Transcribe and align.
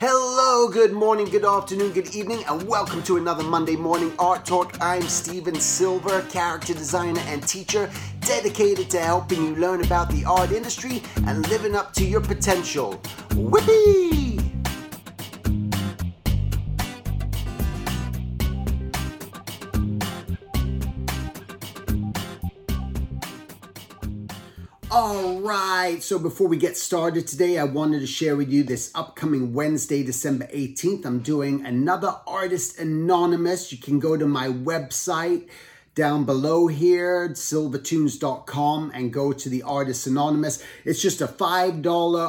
Hello, 0.00 0.68
good 0.68 0.92
morning, 0.92 1.26
good 1.26 1.44
afternoon, 1.44 1.90
good 1.90 2.14
evening, 2.14 2.44
and 2.46 2.62
welcome 2.68 3.02
to 3.02 3.16
another 3.16 3.42
Monday 3.42 3.74
Morning 3.74 4.12
Art 4.20 4.46
Talk. 4.46 4.80
I'm 4.80 5.02
Stephen 5.02 5.56
Silver, 5.56 6.22
character 6.30 6.72
designer 6.72 7.20
and 7.26 7.42
teacher, 7.42 7.90
dedicated 8.20 8.90
to 8.90 9.00
helping 9.00 9.42
you 9.42 9.56
learn 9.56 9.84
about 9.84 10.08
the 10.10 10.24
art 10.24 10.52
industry 10.52 11.02
and 11.26 11.48
living 11.48 11.74
up 11.74 11.92
to 11.94 12.04
your 12.04 12.20
potential. 12.20 12.92
Whippy! 13.30 14.17
Right, 25.48 26.02
so 26.02 26.18
before 26.18 26.46
we 26.46 26.58
get 26.58 26.76
started 26.76 27.26
today, 27.26 27.56
I 27.56 27.64
wanted 27.64 28.00
to 28.00 28.06
share 28.06 28.36
with 28.36 28.50
you 28.50 28.62
this 28.62 28.90
upcoming 28.94 29.54
Wednesday, 29.54 30.02
December 30.02 30.46
18th. 30.48 31.06
I'm 31.06 31.20
doing 31.20 31.64
another 31.64 32.16
Artist 32.26 32.78
Anonymous. 32.78 33.72
You 33.72 33.78
can 33.78 33.98
go 33.98 34.14
to 34.14 34.26
my 34.26 34.48
website 34.48 35.48
down 35.94 36.26
below 36.26 36.66
here, 36.66 37.30
silvertoons.com, 37.30 38.92
and 38.94 39.10
go 39.10 39.32
to 39.32 39.48
the 39.48 39.62
Artist 39.62 40.06
Anonymous. 40.06 40.62
It's 40.84 41.00
just 41.00 41.22
a 41.22 41.26
$5 41.26 41.86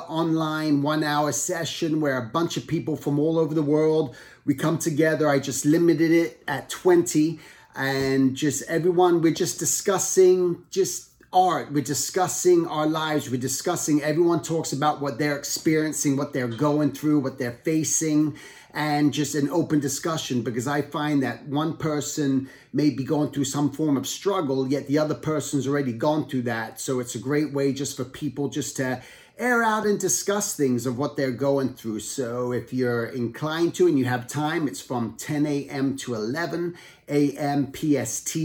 online 0.07 0.81
one 0.81 1.03
hour 1.03 1.33
session 1.33 1.99
where 1.99 2.17
a 2.17 2.25
bunch 2.25 2.55
of 2.55 2.67
people 2.67 2.95
from 2.95 3.19
all 3.19 3.38
over 3.38 3.53
the 3.53 3.61
world 3.61 4.15
we 4.45 4.55
come 4.55 4.77
together. 4.77 5.27
I 5.27 5.39
just 5.39 5.65
limited 5.65 6.11
it 6.11 6.41
at 6.47 6.69
20 6.69 7.38
and 7.75 8.33
just 8.33 8.63
everyone, 8.69 9.21
we're 9.21 9.33
just 9.33 9.59
discussing 9.59 10.63
just 10.71 11.08
art, 11.31 11.71
we're 11.71 11.83
discussing 11.83 12.67
our 12.67 12.88
lives, 12.88 13.29
we're 13.29 13.39
discussing, 13.39 14.01
everyone 14.01 14.41
talks 14.41 14.73
about 14.73 14.99
what 14.99 15.19
they're 15.19 15.38
experiencing, 15.38 16.17
what 16.17 16.33
they're 16.33 16.47
going 16.47 16.91
through, 16.91 17.19
what 17.19 17.38
they're 17.38 17.59
facing, 17.63 18.35
and 18.73 19.13
just 19.13 19.35
an 19.35 19.49
open 19.49 19.79
discussion 19.79 20.41
because 20.41 20.67
I 20.67 20.81
find 20.81 21.23
that 21.23 21.45
one 21.45 21.77
person 21.77 22.50
may 22.73 22.89
be 22.89 23.03
going 23.03 23.31
through 23.31 23.45
some 23.45 23.72
form 23.72 23.97
of 23.97 24.07
struggle, 24.07 24.67
yet 24.67 24.88
the 24.88 24.97
other 24.97 25.16
person's 25.16 25.67
already 25.67 25.94
gone 25.94 26.27
through 26.27 26.44
that. 26.44 26.80
So 26.80 27.00
it's 27.00 27.16
a 27.16 27.19
great 27.19 27.53
way 27.53 27.73
just 27.73 27.95
for 27.95 28.05
people 28.05 28.50
just 28.50 28.77
to 28.77 29.02
air 29.39 29.63
out 29.63 29.85
and 29.85 29.99
discuss 29.99 30.55
things 30.55 30.85
of 30.85 30.97
what 30.97 31.15
they're 31.15 31.31
going 31.31 31.73
through. 31.73 32.01
So 32.01 32.51
if 32.51 32.73
you're 32.73 33.05
inclined 33.05 33.73
to 33.75 33.87
and 33.87 33.97
you 33.97 34.05
have 34.05 34.27
time, 34.27 34.67
it's 34.67 34.81
from 34.81 35.15
10 35.17 35.45
a.m. 35.45 35.95
to 35.97 36.13
11 36.13 36.75
a.m. 37.07 37.71
PST 37.73 38.37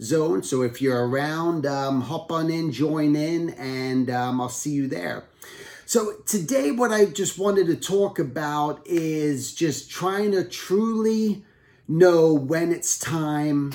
zone. 0.00 0.42
So 0.42 0.62
if 0.62 0.80
you're 0.80 1.06
around, 1.06 1.66
um, 1.66 2.00
hop 2.00 2.32
on 2.32 2.50
in, 2.50 2.72
join 2.72 3.14
in, 3.14 3.50
and 3.50 4.08
um, 4.10 4.40
I'll 4.40 4.48
see 4.48 4.72
you 4.72 4.88
there. 4.88 5.24
So 5.84 6.14
today, 6.26 6.70
what 6.70 6.92
I 6.92 7.04
just 7.04 7.38
wanted 7.38 7.66
to 7.66 7.76
talk 7.76 8.18
about 8.18 8.86
is 8.86 9.54
just 9.54 9.90
trying 9.90 10.32
to 10.32 10.44
truly 10.44 11.44
know 11.86 12.32
when 12.32 12.72
it's 12.72 12.98
time 12.98 13.74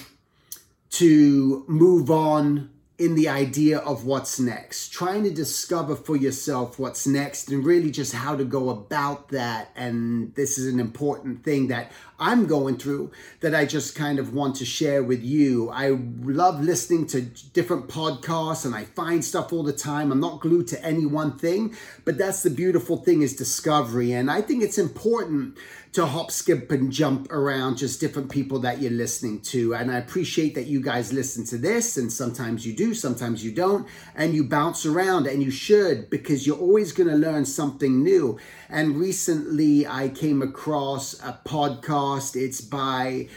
to 0.92 1.66
move 1.68 2.12
on 2.12 2.70
in 3.00 3.16
the 3.16 3.28
idea 3.28 3.80
of 3.80 4.06
what's 4.06 4.40
next, 4.40 4.90
trying 4.90 5.24
to 5.24 5.32
discover 5.32 5.96
for 5.96 6.16
yourself 6.16 6.78
what's 6.78 7.08
next 7.08 7.50
and 7.50 7.66
really 7.66 7.90
just 7.90 8.14
how 8.14 8.36
to 8.36 8.46
go 8.46 8.70
about 8.70 9.30
that. 9.30 9.72
And 9.76 10.34
this 10.36 10.58
is 10.58 10.72
an 10.72 10.80
important 10.80 11.44
thing 11.44 11.68
that 11.70 11.92
I'm 12.24 12.46
going 12.46 12.78
through 12.78 13.12
that 13.42 13.54
I 13.54 13.66
just 13.66 13.96
kind 13.96 14.18
of 14.18 14.34
want 14.34 14.56
to 14.56 14.66
share 14.66 15.04
with 15.04 15.22
you. 15.22 15.70
I 15.70 15.90
love 16.22 16.64
listening 16.64 17.06
to 17.08 17.22
different 17.22 17.90
podcasts 17.90 18.66
and 18.66 18.74
I 18.74 18.86
find 18.86 19.26
stuff 19.26 19.52
all 19.52 19.64
the 19.64 19.74
time. 19.74 20.10
I'm 20.10 20.22
not 20.22 20.40
glued 20.40 20.68
to 20.70 20.82
any 20.86 21.06
one 21.06 21.38
thing, 21.38 21.76
but 22.06 22.18
that's 22.18 22.42
the 22.42 22.50
beautiful 22.50 22.96
thing 22.96 23.24
is 23.24 23.36
discovery. 23.36 24.14
And 24.14 24.32
I 24.32 24.42
think 24.42 24.64
it's 24.64 24.78
important 24.78 25.58
to 25.94 26.08
hop, 26.08 26.32
skip, 26.32 26.72
and 26.72 26.92
jump 26.92 27.32
around 27.32 27.78
just 27.78 28.00
different 28.00 28.32
people 28.32 28.58
that 28.58 28.82
you're 28.82 28.92
listening 28.92 29.40
to. 29.40 29.76
And 29.76 29.92
I 29.92 29.98
appreciate 29.98 30.56
that 30.56 30.66
you 30.66 30.82
guys 30.82 31.14
listen 31.14 31.46
to 31.46 31.58
this, 31.58 31.98
and 31.98 32.12
sometimes 32.12 32.66
you 32.66 32.74
do, 32.74 32.96
sometimes 32.96 33.46
you 33.46 33.52
don't, 33.52 33.88
and 34.16 34.34
you 34.34 34.44
bounce 34.44 34.88
around, 34.88 35.28
and 35.28 35.44
you 35.44 35.52
should 35.52 36.10
because 36.10 36.48
you're 36.48 36.58
always 36.58 36.94
going 36.94 37.10
to 37.10 37.16
learn 37.16 37.46
something 37.46 38.02
new. 38.02 38.40
And 38.70 38.98
recently, 38.98 39.86
I 39.86 40.10
came 40.10 40.42
across 40.42 41.14
a 41.20 41.40
podcast. 41.46 42.13
It's 42.36 42.62
by 42.62 43.30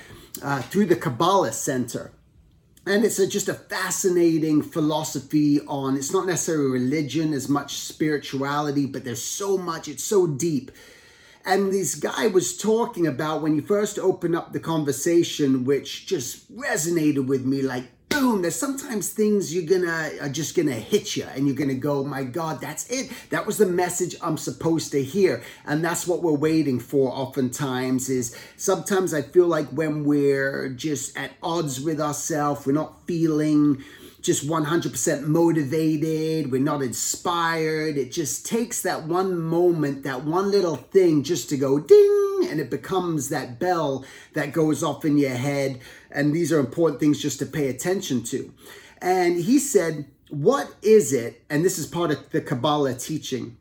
uh, 0.42 0.62
through 0.62 0.86
the 0.86 0.96
Kabbalah 0.96 1.52
Center. 1.52 2.12
And 2.86 3.04
it's 3.04 3.18
a, 3.18 3.26
just 3.26 3.48
a 3.48 3.54
fascinating 3.54 4.62
philosophy 4.62 5.60
on, 5.66 5.96
it's 5.96 6.12
not 6.12 6.26
necessarily 6.26 6.70
religion 6.70 7.32
as 7.32 7.48
much 7.48 7.78
spirituality, 7.78 8.86
but 8.86 9.04
there's 9.04 9.22
so 9.22 9.58
much, 9.58 9.88
it's 9.88 10.04
so 10.04 10.28
deep 10.28 10.70
and 11.46 11.72
this 11.72 11.94
guy 11.94 12.26
was 12.26 12.56
talking 12.56 13.06
about 13.06 13.40
when 13.40 13.54
you 13.54 13.62
first 13.62 14.00
open 14.00 14.34
up 14.34 14.52
the 14.52 14.58
conversation, 14.58 15.64
which 15.64 16.04
just 16.06 16.52
resonated 16.54 17.26
with 17.28 17.46
me 17.46 17.62
like, 17.62 17.84
boom, 18.20 18.40
there's 18.40 18.56
sometimes 18.56 19.10
things 19.10 19.54
you're 19.54 19.66
gonna 19.66 20.10
are 20.22 20.28
just 20.28 20.56
gonna 20.56 20.72
hit 20.72 21.16
you 21.16 21.24
and 21.34 21.46
you're 21.46 21.56
gonna 21.56 21.74
go, 21.74 22.02
my 22.02 22.24
God, 22.24 22.60
that's 22.60 22.88
it. 22.88 23.10
That 23.30 23.46
was 23.46 23.58
the 23.58 23.66
message 23.66 24.16
I'm 24.22 24.38
supposed 24.38 24.90
to 24.92 25.02
hear. 25.02 25.42
And 25.66 25.84
that's 25.84 26.06
what 26.06 26.22
we're 26.22 26.32
waiting 26.32 26.80
for 26.80 27.10
oftentimes 27.10 28.08
is 28.08 28.34
sometimes 28.56 29.12
I 29.12 29.20
feel 29.22 29.46
like 29.46 29.68
when 29.68 30.04
we're 30.04 30.70
just 30.70 31.16
at 31.16 31.32
odds 31.42 31.80
with 31.80 32.00
ourselves, 32.00 32.66
we're 32.66 32.72
not 32.72 33.06
feeling 33.06 33.84
just 34.22 34.48
100% 34.48 35.26
motivated, 35.26 36.50
we're 36.50 36.60
not 36.60 36.82
inspired. 36.82 37.96
It 37.98 38.12
just 38.12 38.46
takes 38.46 38.80
that 38.82 39.04
one 39.04 39.38
moment, 39.38 40.04
that 40.04 40.24
one 40.24 40.50
little 40.50 40.76
thing 40.76 41.22
just 41.22 41.48
to 41.50 41.56
go 41.56 41.78
ding, 41.78 42.25
and 42.50 42.60
it 42.60 42.70
becomes 42.70 43.28
that 43.28 43.58
bell 43.58 44.04
that 44.34 44.52
goes 44.52 44.82
off 44.82 45.04
in 45.04 45.18
your 45.18 45.34
head. 45.34 45.80
And 46.10 46.34
these 46.34 46.52
are 46.52 46.58
important 46.58 47.00
things 47.00 47.20
just 47.20 47.38
to 47.40 47.46
pay 47.46 47.68
attention 47.68 48.22
to. 48.24 48.52
And 49.00 49.36
he 49.36 49.58
said, 49.58 50.06
What 50.30 50.74
is 50.82 51.12
it? 51.12 51.42
And 51.50 51.64
this 51.64 51.78
is 51.78 51.86
part 51.86 52.10
of 52.10 52.30
the 52.30 52.40
Kabbalah 52.40 52.94
teaching. 52.94 53.56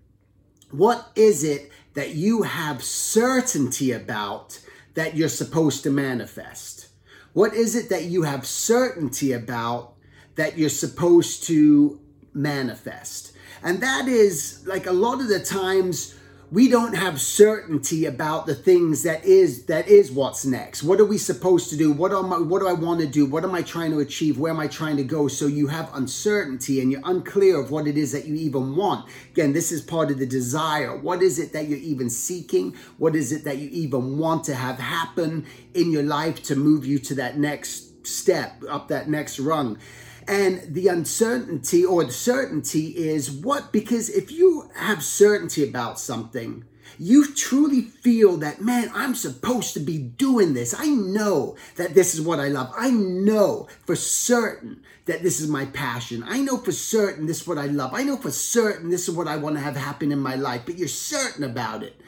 What 0.72 1.12
is 1.16 1.44
it 1.44 1.72
that 1.94 2.16
you 2.16 2.44
have 2.44 2.84
certainty 2.84 3.91
about 3.91 4.59
that 4.96 5.16
you're 5.16 5.29
supposed 5.29 5.84
to 5.84 5.90
manifest? 5.90 6.88
What 7.34 7.53
is 7.53 7.75
it 7.75 7.90
that 7.90 8.06
you 8.06 8.23
have 8.23 8.46
certainty 8.46 9.31
about 9.31 9.96
that 10.35 10.57
you're 10.57 10.69
supposed 10.69 11.44
to 11.46 12.00
manifest. 12.35 13.31
And 13.63 13.81
that 13.81 14.07
is 14.07 14.63
like 14.67 14.85
a 14.85 14.91
lot 14.91 15.22
of 15.22 15.29
the 15.29 15.40
times 15.40 16.16
we 16.52 16.68
don't 16.68 16.96
have 16.96 17.20
certainty 17.20 18.06
about 18.06 18.46
the 18.46 18.54
things 18.54 19.02
that 19.04 19.26
is 19.26 19.66
that 19.66 19.88
is 19.88 20.12
what's 20.12 20.46
next. 20.46 20.84
What 20.84 21.00
are 21.00 21.06
we 21.06 21.18
supposed 21.18 21.70
to 21.72 21.78
do? 21.78 21.92
What 21.92 22.12
am 22.12 22.32
I, 22.32 22.38
what 22.38 22.60
do 22.60 22.68
I 22.68 22.74
want 22.74 23.02
to 23.02 23.08
do? 23.08 23.26
What 23.26 23.44
am 23.44 23.56
I 23.56 23.64
trying 23.64 23.92
to 23.92 24.00
achieve? 24.00 24.38
Where 24.38 24.54
am 24.54 24.60
I 24.60 24.68
trying 24.68 24.98
to 24.98 25.04
go? 25.04 25.28
So 25.28 25.48
you 25.48 25.68
have 25.68 25.90
uncertainty 25.96 26.82
and 26.82 26.92
you're 26.92 27.02
unclear 27.04 27.60
of 27.60 27.72
what 27.72 27.88
it 27.88 27.98
is 27.98 28.12
that 28.12 28.26
you 28.26 28.36
even 28.36 28.76
want. 28.76 29.10
Again, 29.32 29.54
this 29.54 29.72
is 29.72 29.82
part 29.82 30.12
of 30.12 30.20
the 30.20 30.26
desire. 30.28 30.96
What 30.96 31.24
is 31.24 31.40
it 31.40 31.52
that 31.54 31.68
you're 31.68 31.80
even 31.80 32.10
seeking? 32.12 32.76
What 32.98 33.16
is 33.16 33.32
it 33.32 33.44
that 33.46 33.58
you 33.58 33.70
even 33.70 34.20
want 34.20 34.44
to 34.46 34.56
have 34.56 34.78
happen 34.78 35.48
in 35.74 35.92
your 35.92 36.04
life 36.04 36.44
to 36.44 36.56
move 36.56 36.86
you 36.86 37.00
to 37.00 37.16
that 37.16 37.40
next 37.40 38.06
step, 38.06 38.64
up 38.70 38.88
that 38.90 39.10
next 39.10 39.40
rung? 39.40 39.80
And 40.28 40.74
the 40.74 40.88
uncertainty 40.88 41.86
or 41.86 42.03
the 42.03 42.12
certainty 42.12 42.88
is 42.88 43.30
what? 43.30 43.72
Because 43.72 44.09
if 44.09 44.31
you 44.31 44.69
have 44.75 45.03
certainty 45.03 45.68
about 45.68 46.00
something, 46.00 46.66
you 46.97 47.34
truly 47.34 47.81
feel 47.81 48.38
that, 48.38 48.62
man, 48.62 48.90
I'm 48.94 49.16
supposed 49.16 49.74
to 49.74 49.80
be 49.80 49.97
doing 49.97 50.53
this. 50.53 50.74
I 50.78 50.88
know 50.88 51.58
that 51.75 51.94
this 51.94 52.16
is 52.16 52.22
what 52.22 52.40
I 52.40 52.47
love. 52.47 52.74
I 52.75 52.90
know 52.90 53.68
for 53.85 53.96
certain 53.96 54.81
that 55.06 55.22
this 55.22 55.40
is 55.40 55.47
my 55.47 55.66
passion. 55.66 56.24
I 56.25 56.41
know 56.41 56.58
for 56.58 56.72
certain 56.72 57.28
this 57.28 57.41
is 57.41 57.47
what 57.47 57.58
I 57.58 57.66
love. 57.66 57.94
I 57.94 58.03
know 58.03 58.18
for 58.18 58.31
certain 58.31 58.90
this 58.90 59.08
is 59.08 59.16
what 59.16 59.28
I 59.28 59.38
want 59.38 59.56
to 59.56 59.62
have 59.62 59.75
happen 59.75 60.12
in 60.12 60.19
my 60.19 60.35
life, 60.35 60.64
but 60.66 60.78
you're 60.78 60.88
certain 60.88 61.44
about 61.44 61.84
it. 61.84 62.00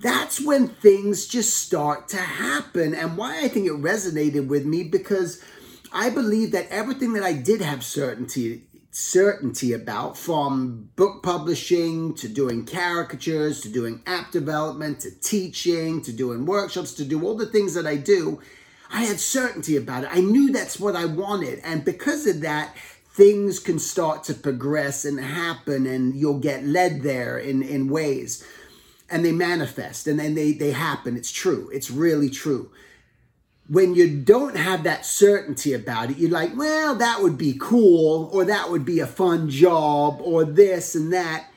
That's 0.00 0.44
when 0.44 0.68
things 0.68 1.26
just 1.26 1.56
start 1.56 2.08
to 2.08 2.18
happen. 2.18 2.94
And 2.94 3.16
why 3.16 3.40
I 3.42 3.48
think 3.48 3.66
it 3.66 3.72
resonated 3.72 4.46
with 4.48 4.66
me 4.66 4.84
because 4.84 5.42
I 5.96 6.10
believe 6.10 6.52
that 6.52 6.68
everything 6.68 7.14
that 7.14 7.22
I 7.22 7.32
did 7.32 7.62
have 7.62 7.82
certainty 7.82 8.64
certainty 8.90 9.72
about 9.72 10.16
from 10.16 10.90
book 10.94 11.22
publishing 11.22 12.14
to 12.14 12.28
doing 12.28 12.64
caricatures 12.66 13.60
to 13.62 13.68
doing 13.70 14.02
app 14.06 14.30
development 14.30 15.00
to 15.00 15.10
teaching 15.20 16.02
to 16.02 16.12
doing 16.12 16.46
workshops 16.46 16.92
to 16.94 17.04
do 17.04 17.22
all 17.22 17.34
the 17.34 17.46
things 17.46 17.74
that 17.74 17.86
I 17.86 17.96
do 17.96 18.40
I 18.90 19.04
had 19.04 19.18
certainty 19.18 19.76
about 19.76 20.04
it. 20.04 20.10
I 20.12 20.20
knew 20.20 20.52
that's 20.52 20.78
what 20.78 20.96
I 20.96 21.06
wanted. 21.06 21.60
And 21.64 21.84
because 21.84 22.26
of 22.26 22.42
that 22.42 22.76
things 23.10 23.58
can 23.58 23.78
start 23.78 24.22
to 24.24 24.34
progress 24.34 25.06
and 25.06 25.18
happen 25.18 25.86
and 25.86 26.14
you'll 26.14 26.38
get 26.38 26.64
led 26.64 27.02
there 27.02 27.38
in 27.38 27.62
in 27.62 27.88
ways. 27.88 28.46
And 29.08 29.24
they 29.24 29.32
manifest 29.32 30.06
and 30.06 30.20
then 30.20 30.34
they 30.34 30.52
they 30.52 30.72
happen. 30.72 31.16
It's 31.16 31.32
true. 31.32 31.70
It's 31.72 31.90
really 31.90 32.28
true 32.28 32.70
when 33.68 33.94
you 33.94 34.20
don't 34.20 34.56
have 34.56 34.84
that 34.84 35.04
certainty 35.04 35.72
about 35.72 36.10
it, 36.10 36.18
you're 36.18 36.30
like, 36.30 36.56
well, 36.56 36.94
that 36.94 37.20
would 37.20 37.36
be 37.36 37.56
cool, 37.60 38.30
or 38.32 38.44
that 38.44 38.70
would 38.70 38.84
be 38.84 39.00
a 39.00 39.06
fun 39.06 39.50
job, 39.50 40.20
or 40.22 40.44
this 40.44 40.94
and 40.94 41.12
that. 41.12 41.48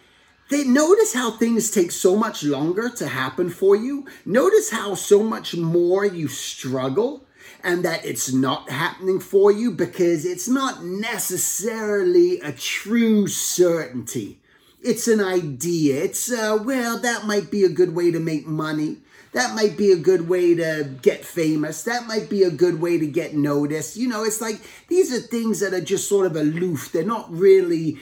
they 0.50 0.64
notice 0.64 1.14
how 1.14 1.30
things 1.32 1.70
take 1.70 1.92
so 1.92 2.16
much 2.16 2.44
longer 2.44 2.90
to 2.90 3.08
happen 3.08 3.50
for 3.50 3.76
you. 3.76 4.08
Notice 4.26 4.72
how 4.72 4.96
so 4.96 5.22
much 5.22 5.56
more 5.56 6.04
you 6.04 6.28
struggle 6.28 7.26
and 7.64 7.86
that 7.86 8.04
it's 8.06 8.32
not 8.34 8.70
happening 8.70 9.20
for 9.20 9.52
you 9.52 9.72
because 9.72 10.26
it's 10.26 10.48
not 10.48 10.84
necessarily 10.84 12.40
a 12.40 12.52
true 12.52 13.28
certainty. 13.28 14.40
It's 14.82 15.08
an 15.08 15.22
idea. 15.22 16.04
It's, 16.04 16.32
uh, 16.32 16.58
well, 16.64 16.98
that 17.00 17.28
might 17.28 17.52
be 17.52 17.64
a 17.64 17.70
good 17.70 17.94
way 17.94 18.12
to 18.12 18.20
make 18.20 18.48
money. 18.48 18.98
That 19.34 19.54
might 19.54 19.78
be 19.78 19.92
a 19.92 19.98
good 19.98 20.28
way 20.28 20.56
to 20.56 20.90
get 21.02 21.24
famous. 21.24 21.84
That 21.84 22.08
might 22.08 22.30
be 22.30 22.44
a 22.44 22.50
good 22.50 22.82
way 22.82 22.98
to 22.98 23.06
get 23.06 23.36
noticed. 23.36 23.96
You 23.96 24.08
know, 24.08 24.24
it's 24.24 24.42
like 24.42 24.60
these 24.88 25.14
are 25.14 25.20
things 25.20 25.60
that 25.60 25.74
are 25.74 25.82
just 25.82 26.10
sort 26.10 26.26
of 26.26 26.36
aloof. 26.36 26.92
They're 26.92 27.04
not 27.04 27.32
really 27.32 28.00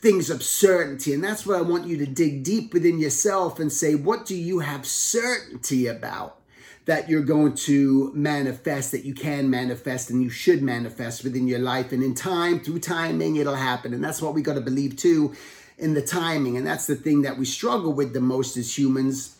things 0.00 0.30
of 0.30 0.42
certainty. 0.42 1.12
And 1.12 1.22
that's 1.22 1.44
what 1.44 1.58
I 1.58 1.62
want 1.62 1.86
you 1.86 1.98
to 1.98 2.06
dig 2.06 2.42
deep 2.42 2.72
within 2.72 2.98
yourself 2.98 3.60
and 3.60 3.70
say, 3.70 3.94
what 3.94 4.24
do 4.24 4.34
you 4.34 4.60
have 4.60 4.86
certainty 4.86 5.86
about? 5.86 6.38
That 6.86 7.10
you're 7.10 7.22
going 7.22 7.54
to 7.56 8.10
manifest, 8.14 8.90
that 8.92 9.04
you 9.04 9.12
can 9.12 9.50
manifest, 9.50 10.08
and 10.08 10.22
you 10.22 10.30
should 10.30 10.62
manifest 10.62 11.22
within 11.22 11.46
your 11.46 11.58
life. 11.58 11.92
And 11.92 12.02
in 12.02 12.14
time, 12.14 12.58
through 12.60 12.80
timing, 12.80 13.36
it'll 13.36 13.54
happen. 13.54 13.92
And 13.92 14.02
that's 14.02 14.22
what 14.22 14.32
we 14.32 14.40
got 14.40 14.54
to 14.54 14.62
believe 14.62 14.96
too 14.96 15.34
in 15.76 15.92
the 15.92 16.02
timing. 16.02 16.56
And 16.56 16.66
that's 16.66 16.86
the 16.86 16.96
thing 16.96 17.22
that 17.22 17.36
we 17.36 17.44
struggle 17.44 17.92
with 17.92 18.14
the 18.14 18.20
most 18.20 18.56
as 18.56 18.76
humans 18.76 19.36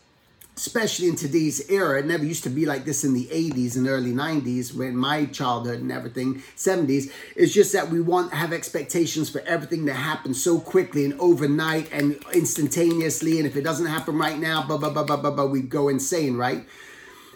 especially 0.60 1.08
in 1.08 1.16
today's 1.16 1.70
era. 1.70 1.98
It 1.98 2.06
never 2.06 2.24
used 2.24 2.42
to 2.42 2.50
be 2.50 2.66
like 2.66 2.84
this 2.84 3.02
in 3.02 3.14
the 3.14 3.26
80s 3.28 3.76
and 3.76 3.88
early 3.88 4.12
90s 4.12 4.76
when 4.76 4.94
my 4.94 5.24
childhood 5.24 5.80
and 5.80 5.90
everything, 5.90 6.42
70s. 6.54 7.10
It's 7.34 7.54
just 7.54 7.72
that 7.72 7.88
we 7.88 8.02
want 8.02 8.34
have 8.34 8.52
expectations 8.52 9.30
for 9.30 9.40
everything 9.46 9.86
to 9.86 9.94
happen 9.94 10.34
so 10.34 10.60
quickly 10.60 11.06
and 11.06 11.18
overnight 11.18 11.90
and 11.90 12.22
instantaneously. 12.34 13.38
And 13.38 13.46
if 13.46 13.56
it 13.56 13.62
doesn't 13.62 13.86
happen 13.86 14.18
right 14.18 14.38
now, 14.38 14.62
blah, 14.66 14.76
blah, 14.76 14.90
blah, 14.90 15.04
blah, 15.04 15.16
blah, 15.16 15.30
blah, 15.30 15.46
we 15.46 15.62
go 15.62 15.88
insane, 15.88 16.36
right? 16.36 16.66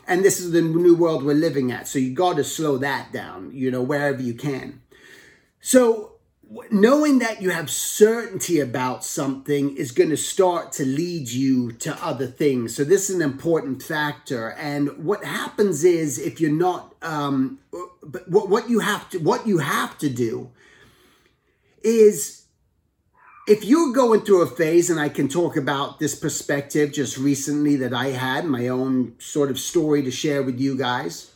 And 0.06 0.22
this 0.22 0.38
is 0.38 0.52
the 0.52 0.60
new 0.60 0.94
world 0.94 1.24
we're 1.24 1.32
living 1.32 1.72
at. 1.72 1.88
So 1.88 1.98
you 1.98 2.12
got 2.12 2.36
to 2.36 2.44
slow 2.44 2.76
that 2.76 3.10
down, 3.10 3.52
you 3.54 3.70
know, 3.70 3.80
wherever 3.80 4.20
you 4.20 4.34
can. 4.34 4.82
So 5.62 6.13
knowing 6.70 7.18
that 7.20 7.42
you 7.42 7.50
have 7.50 7.70
certainty 7.70 8.60
about 8.60 9.04
something 9.04 9.76
is 9.76 9.92
going 9.92 10.10
to 10.10 10.16
start 10.16 10.72
to 10.72 10.84
lead 10.84 11.28
you 11.28 11.72
to 11.72 12.04
other 12.04 12.26
things. 12.26 12.74
So 12.74 12.84
this 12.84 13.10
is 13.10 13.16
an 13.16 13.22
important 13.22 13.82
factor. 13.82 14.50
And 14.52 15.04
what 15.04 15.24
happens 15.24 15.84
is 15.84 16.18
if 16.18 16.40
you're 16.40 16.50
not, 16.50 16.94
um, 17.02 17.58
but 18.02 18.28
what, 18.28 18.48
what 18.48 18.68
you 18.68 18.80
have 18.80 19.08
to, 19.10 19.18
what 19.18 19.46
you 19.46 19.58
have 19.58 19.98
to 19.98 20.08
do 20.08 20.50
is 21.82 22.46
if 23.46 23.64
you're 23.64 23.92
going 23.92 24.22
through 24.22 24.42
a 24.42 24.46
phase, 24.46 24.88
and 24.88 24.98
I 24.98 25.10
can 25.10 25.28
talk 25.28 25.56
about 25.56 25.98
this 25.98 26.14
perspective 26.14 26.92
just 26.92 27.18
recently 27.18 27.76
that 27.76 27.92
I 27.92 28.08
had, 28.08 28.46
my 28.46 28.68
own 28.68 29.14
sort 29.18 29.50
of 29.50 29.58
story 29.58 30.02
to 30.02 30.10
share 30.10 30.42
with 30.42 30.58
you 30.58 30.76
guys 30.76 31.33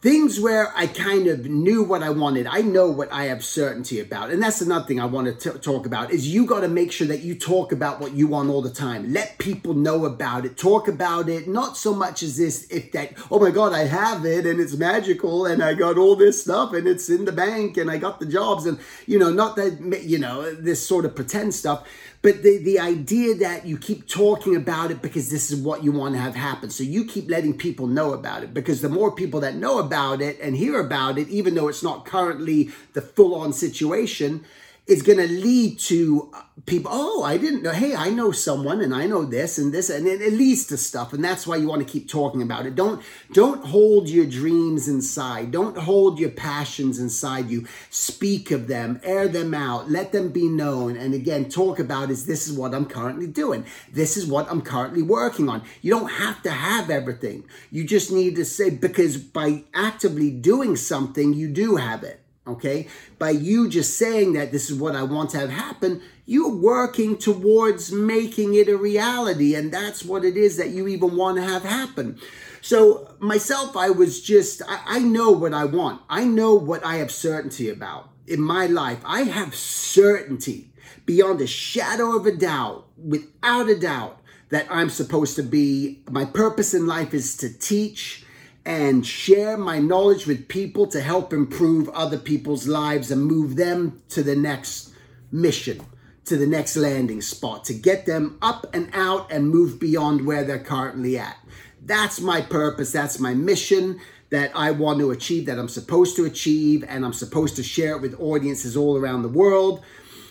things 0.00 0.40
where 0.40 0.72
I 0.74 0.86
kind 0.86 1.26
of 1.26 1.44
knew 1.44 1.82
what 1.82 2.02
I 2.02 2.08
wanted. 2.08 2.46
I 2.46 2.62
know 2.62 2.90
what 2.90 3.12
I 3.12 3.24
have 3.24 3.44
certainty 3.44 4.00
about. 4.00 4.30
And 4.30 4.42
that's 4.42 4.62
another 4.62 4.86
thing 4.86 4.98
I 4.98 5.04
want 5.04 5.26
to 5.26 5.52
t- 5.52 5.58
talk 5.58 5.84
about 5.84 6.10
is 6.10 6.26
you 6.26 6.46
got 6.46 6.60
to 6.60 6.68
make 6.68 6.90
sure 6.90 7.06
that 7.08 7.20
you 7.20 7.34
talk 7.34 7.70
about 7.70 8.00
what 8.00 8.14
you 8.14 8.26
want 8.26 8.48
all 8.48 8.62
the 8.62 8.70
time. 8.70 9.12
Let 9.12 9.36
people 9.36 9.74
know 9.74 10.06
about 10.06 10.46
it. 10.46 10.56
Talk 10.56 10.88
about 10.88 11.28
it. 11.28 11.46
Not 11.46 11.76
so 11.76 11.94
much 11.94 12.22
as 12.22 12.38
this 12.38 12.66
if 12.70 12.92
that 12.92 13.12
oh 13.30 13.38
my 13.38 13.50
god, 13.50 13.74
I 13.74 13.80
have 13.80 14.24
it 14.24 14.46
and 14.46 14.58
it's 14.58 14.74
magical 14.74 15.44
and 15.44 15.62
I 15.62 15.74
got 15.74 15.98
all 15.98 16.16
this 16.16 16.42
stuff 16.42 16.72
and 16.72 16.88
it's 16.88 17.10
in 17.10 17.26
the 17.26 17.32
bank 17.32 17.76
and 17.76 17.90
I 17.90 17.98
got 17.98 18.20
the 18.20 18.26
jobs 18.26 18.64
and 18.64 18.78
you 19.06 19.18
know, 19.18 19.30
not 19.30 19.56
that 19.56 20.04
you 20.04 20.18
know, 20.18 20.54
this 20.54 20.86
sort 20.86 21.04
of 21.04 21.14
pretend 21.14 21.54
stuff 21.54 21.86
but 22.22 22.42
the, 22.42 22.58
the 22.58 22.78
idea 22.78 23.34
that 23.36 23.64
you 23.64 23.78
keep 23.78 24.06
talking 24.06 24.54
about 24.54 24.90
it 24.90 25.00
because 25.00 25.30
this 25.30 25.50
is 25.50 25.58
what 25.60 25.82
you 25.82 25.90
want 25.90 26.14
to 26.14 26.20
have 26.20 26.34
happen. 26.34 26.68
So 26.68 26.84
you 26.84 27.06
keep 27.06 27.30
letting 27.30 27.56
people 27.56 27.86
know 27.86 28.12
about 28.12 28.42
it 28.42 28.52
because 28.52 28.82
the 28.82 28.90
more 28.90 29.10
people 29.10 29.40
that 29.40 29.54
know 29.54 29.78
about 29.78 30.20
it 30.20 30.38
and 30.40 30.54
hear 30.54 30.78
about 30.78 31.18
it, 31.18 31.28
even 31.28 31.54
though 31.54 31.68
it's 31.68 31.82
not 31.82 32.04
currently 32.04 32.70
the 32.92 33.00
full 33.00 33.34
on 33.34 33.54
situation, 33.54 34.44
is 34.90 35.02
going 35.02 35.18
to 35.18 35.28
lead 35.28 35.78
to 35.78 36.28
uh, 36.34 36.42
people 36.66 36.90
oh 36.92 37.22
i 37.22 37.36
didn't 37.36 37.62
know 37.62 37.70
hey 37.70 37.94
i 37.94 38.10
know 38.10 38.32
someone 38.32 38.80
and 38.80 38.92
i 38.92 39.06
know 39.06 39.24
this 39.24 39.56
and 39.56 39.72
this 39.72 39.88
and 39.88 40.06
it, 40.06 40.20
it, 40.20 40.32
leads 40.32 40.66
to 40.66 40.76
stuff 40.76 41.12
and 41.12 41.24
that's 41.24 41.46
why 41.46 41.54
you 41.54 41.68
want 41.68 41.80
to 41.80 41.90
keep 41.90 42.08
talking 42.08 42.42
about 42.42 42.66
it. 42.66 42.74
Don't 42.74 43.02
don't 43.32 43.64
hold 43.64 44.08
your 44.08 44.26
dreams 44.26 44.88
inside. 44.88 45.52
Don't 45.52 45.76
hold 45.76 46.18
your 46.18 46.30
passions 46.30 46.98
inside 46.98 47.48
you. 47.50 47.66
Speak 47.88 48.50
of 48.50 48.66
them 48.66 49.00
air 49.04 49.28
them 49.28 49.54
out 49.54 49.90
let 49.90 50.10
them 50.10 50.30
be 50.30 50.48
known 50.48 50.96
and 50.96 51.14
again 51.14 51.48
talk 51.48 51.78
about 51.78 52.10
is 52.10 52.26
this 52.26 52.48
is 52.48 52.58
what 52.58 52.74
i'm 52.74 52.86
currently 52.86 53.28
doing. 53.28 53.64
This 53.92 54.16
is 54.16 54.26
what 54.26 54.50
i'm 54.50 54.60
currently 54.60 55.02
working 55.02 55.48
on. 55.48 55.62
You 55.82 55.92
don't 55.92 56.10
have 56.10 56.42
to 56.42 56.50
have 56.50 56.90
everything. 56.90 57.44
You 57.70 57.84
just 57.84 58.10
need 58.10 58.34
to 58.36 58.44
say 58.44 58.70
because 58.70 59.16
by 59.16 59.62
actively 59.72 60.30
doing 60.30 60.74
something 60.74 61.32
you 61.32 61.48
do 61.48 61.76
have 61.76 62.02
it 62.02 62.20
okay? 62.46 62.88
By 63.18 63.30
you 63.30 63.68
just 63.68 63.98
saying 63.98 64.32
that 64.34 64.52
this 64.52 64.70
is 64.70 64.78
what 64.78 64.96
I 64.96 65.02
want 65.02 65.30
to 65.30 65.38
have 65.38 65.50
happen, 65.50 66.02
you're 66.26 66.54
working 66.54 67.16
towards 67.16 67.92
making 67.92 68.54
it 68.54 68.68
a 68.68 68.76
reality. 68.76 69.54
And 69.54 69.72
that's 69.72 70.04
what 70.04 70.24
it 70.24 70.36
is 70.36 70.56
that 70.56 70.70
you 70.70 70.88
even 70.88 71.16
want 71.16 71.36
to 71.36 71.42
have 71.42 71.62
happen. 71.62 72.18
So, 72.62 73.14
myself, 73.18 73.76
I 73.76 73.90
was 73.90 74.20
just, 74.20 74.62
I, 74.68 74.80
I 74.86 74.98
know 74.98 75.30
what 75.30 75.54
I 75.54 75.64
want. 75.64 76.02
I 76.10 76.24
know 76.24 76.54
what 76.54 76.84
I 76.84 76.96
have 76.96 77.10
certainty 77.10 77.70
about 77.70 78.10
in 78.26 78.40
my 78.40 78.66
life. 78.66 79.00
I 79.04 79.22
have 79.22 79.54
certainty 79.54 80.70
beyond 81.06 81.40
a 81.40 81.46
shadow 81.46 82.16
of 82.16 82.26
a 82.26 82.32
doubt, 82.32 82.86
without 82.96 83.68
a 83.68 83.78
doubt, 83.78 84.20
that 84.50 84.66
I'm 84.70 84.90
supposed 84.90 85.36
to 85.36 85.42
be. 85.42 86.02
My 86.10 86.24
purpose 86.24 86.74
in 86.74 86.86
life 86.86 87.14
is 87.14 87.36
to 87.38 87.52
teach 87.52 88.24
and 88.64 89.06
share 89.06 89.56
my 89.56 89.78
knowledge 89.78 90.26
with 90.26 90.48
people 90.48 90.86
to 90.88 91.00
help 91.00 91.32
improve 91.32 91.88
other 91.90 92.18
people's 92.18 92.68
lives 92.68 93.10
and 93.10 93.24
move 93.24 93.56
them 93.56 94.02
to 94.10 94.22
the 94.22 94.36
next 94.36 94.92
mission, 95.32 95.80
to 96.24 96.36
the 96.36 96.46
next 96.46 96.76
landing 96.76 97.22
spot, 97.22 97.64
to 97.64 97.74
get 97.74 98.06
them 98.06 98.38
up 98.42 98.66
and 98.74 98.90
out 98.92 99.30
and 99.32 99.48
move 99.48 99.80
beyond 99.80 100.26
where 100.26 100.44
they're 100.44 100.58
currently 100.58 101.18
at. 101.18 101.36
That's 101.82 102.20
my 102.20 102.42
purpose, 102.42 102.92
that's 102.92 103.18
my 103.18 103.34
mission 103.34 104.00
that 104.30 104.52
I 104.54 104.70
want 104.70 105.00
to 105.00 105.10
achieve, 105.10 105.46
that 105.46 105.58
I'm 105.58 105.68
supposed 105.68 106.14
to 106.16 106.24
achieve, 106.24 106.84
and 106.86 107.04
I'm 107.04 107.12
supposed 107.12 107.56
to 107.56 107.62
share 107.62 107.96
it 107.96 108.02
with 108.02 108.20
audiences 108.20 108.76
all 108.76 108.96
around 108.96 109.22
the 109.22 109.28
world. 109.28 109.82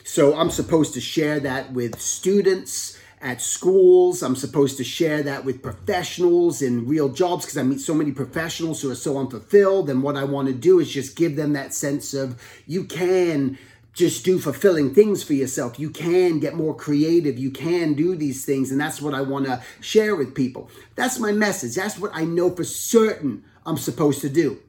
So 0.05 0.35
I'm 0.35 0.49
supposed 0.49 0.93
to 0.93 1.01
share 1.01 1.39
that 1.41 1.73
with 1.73 1.99
students 1.99 2.97
at 3.21 3.42
schools. 3.42 4.24
I'm 4.24 4.36
supposed 4.36 4.77
to 4.77 4.83
share 4.83 5.24
that 5.24 5.45
with 5.45 5.62
professionals 5.62 6.62
in 6.62 6.88
real 6.88 7.10
jobs 7.10 7.46
because 7.46 7.58
I 7.58 7.63
meet 7.63 7.82
so 7.82 7.93
many 7.93 8.12
professionals 8.12 8.82
who 8.82 8.91
are 8.91 8.96
so 8.96 9.17
unfulfilled. 9.17 9.89
And 9.89 10.03
what 10.03 10.17
I 10.17 10.24
want 10.24 10.48
to 10.48 10.53
do 10.53 10.79
is 10.79 10.91
just 10.91 11.15
give 11.15 11.36
them 11.36 11.53
that 11.53 11.74
sense 11.74 12.13
of 12.13 12.41
you 12.65 12.84
can 12.84 13.58
just 13.93 14.24
do 14.24 14.39
fulfilling 14.39 14.93
things 14.93 15.24
for 15.24 15.34
yourself. 15.34 15.79
You 15.79 15.89
can 15.89 16.39
get 16.39 16.55
more 16.55 16.75
creative. 16.75 17.38
You 17.38 17.51
can 17.51 17.93
do 17.93 18.15
these 18.15 18.46
things. 18.46 18.72
And 18.72 18.79
that's 18.79 19.01
what 19.01 19.13
I 19.13 19.22
want 19.22 19.46
to 19.46 19.62
share 19.82 20.15
with 20.15 20.34
people. 20.34 20.70
That's 20.96 21.20
my 21.20 21.32
message. 21.32 21.75
That's 21.75 22.00
what 22.00 22.12
I 22.13 22.24
know 22.24 22.50
for 22.50 22.63
certain 22.63 23.43
I'm 23.65 23.77
supposed 23.77 24.22
to 24.22 24.29
do. 24.29 24.60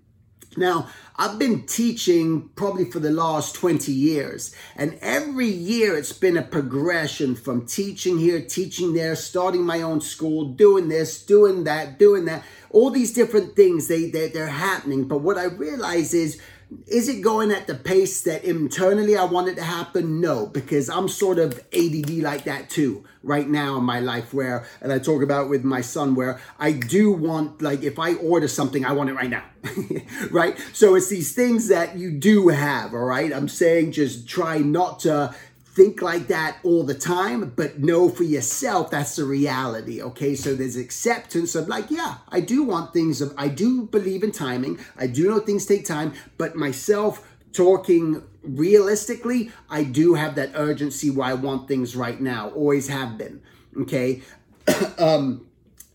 Now, 0.57 0.89
I've 1.17 1.39
been 1.39 1.65
teaching 1.67 2.49
probably 2.57 2.91
for 2.91 2.99
the 2.99 3.11
last 3.11 3.55
20 3.55 3.93
years, 3.93 4.55
and 4.75 4.99
every 5.01 5.47
year 5.47 5.97
it's 5.97 6.13
been 6.13 6.37
a 6.37 6.43
progression 6.43 7.37
from 7.37 7.67
teaching 7.67 8.19
here, 8.19 8.41
teaching 8.41 8.93
there, 8.93 9.15
starting 9.15 9.65
my 9.65 9.83
own 9.83 10.01
school, 10.01 10.47
doing 10.47 10.89
this, 10.89 11.23
doing 11.23 11.65
that, 11.65 12.01
doing 12.01 12.25
that. 12.25 12.43
All 12.71 12.91
these 12.91 13.13
different 13.13 13.55
things, 13.55 13.87
they, 13.87 14.11
they, 14.11 14.29
they're 14.29 14.49
happening. 14.49 15.05
But 15.07 15.19
what 15.19 15.39
I 15.39 15.45
realize 15.45 16.15
is 16.15 16.41
is 16.87 17.09
it 17.09 17.21
going 17.21 17.51
at 17.51 17.67
the 17.67 17.75
pace 17.75 18.23
that 18.23 18.45
internally 18.45 19.17
I 19.17 19.25
want 19.25 19.49
it 19.49 19.57
to 19.57 19.63
happen? 19.63 20.21
No, 20.21 20.47
because 20.47 20.89
I'm 20.89 21.09
sort 21.09 21.39
of 21.39 21.59
ADD 21.73 22.11
like 22.11 22.45
that 22.45 22.71
too 22.71 23.05
right 23.23 23.49
now 23.49 23.77
in 23.77 23.85
my 23.85 24.01
life 24.01 24.33
where, 24.33 24.65
and 24.81 24.93
I 24.93 24.99
talk 24.99 25.23
about 25.23 25.49
with 25.51 25.65
my 25.65 25.81
son 25.81 26.15
where 26.15 26.41
I 26.59 26.73
do 26.73 27.13
want, 27.13 27.61
like, 27.61 27.83
if 27.83 27.99
I 27.99 28.15
order 28.15 28.49
something, 28.49 28.85
I 28.85 28.93
want 28.93 29.11
it 29.11 29.15
right 29.15 29.31
now, 29.31 29.45
right? 30.31 30.59
So 30.73 30.95
it's 30.95 31.09
these 31.09 31.35
things 31.35 31.69
that 31.69 31.99
you 31.99 32.13
do 32.13 32.49
have, 32.49 32.95
all 32.95 33.01
right? 33.01 33.33
I'm 33.33 33.49
saying 33.49 33.93
just 33.93 34.29
try 34.29 34.59
not 34.59 35.01
to 35.01 35.35
think 35.73 36.03
like 36.03 36.27
that 36.29 36.59
all 36.65 36.83
the 36.83 36.95
time, 36.95 37.53
but 37.55 37.79
know 37.79 38.09
for 38.09 38.25
yourself 38.25 38.91
that's 38.91 39.17
the 39.17 39.25
reality. 39.25 40.03
Okay, 40.03 40.35
so 40.35 40.55
there's 40.55 40.77
acceptance 40.77 41.55
of 41.55 41.69
like, 41.69 41.91
yeah, 41.91 42.17
I 42.29 42.41
do 42.41 42.63
want 42.63 42.93
things 42.93 43.21
of, 43.21 43.33
I 43.37 43.49
do 43.49 43.87
believe 43.87 44.25
in 44.25 44.33
timing. 44.33 44.79
I 44.99 45.07
do 45.07 45.29
know 45.29 45.39
things 45.39 45.67
take 45.67 45.87
time, 45.87 46.13
but 46.39 46.57
myself 46.57 47.27
talking 47.53 48.23
realistically, 48.43 49.51
I 49.69 49.85
do 49.85 50.15
have 50.15 50.35
that 50.35 50.51
urgency 50.55 51.11
where 51.11 51.29
I 51.29 51.35
want 51.35 51.69
things 51.69 51.95
right 51.95 52.21
now. 52.21 52.51
Always 52.51 52.89
have 52.89 53.17
been. 53.17 53.41
Okay, 53.83 54.23
um, 54.99 55.47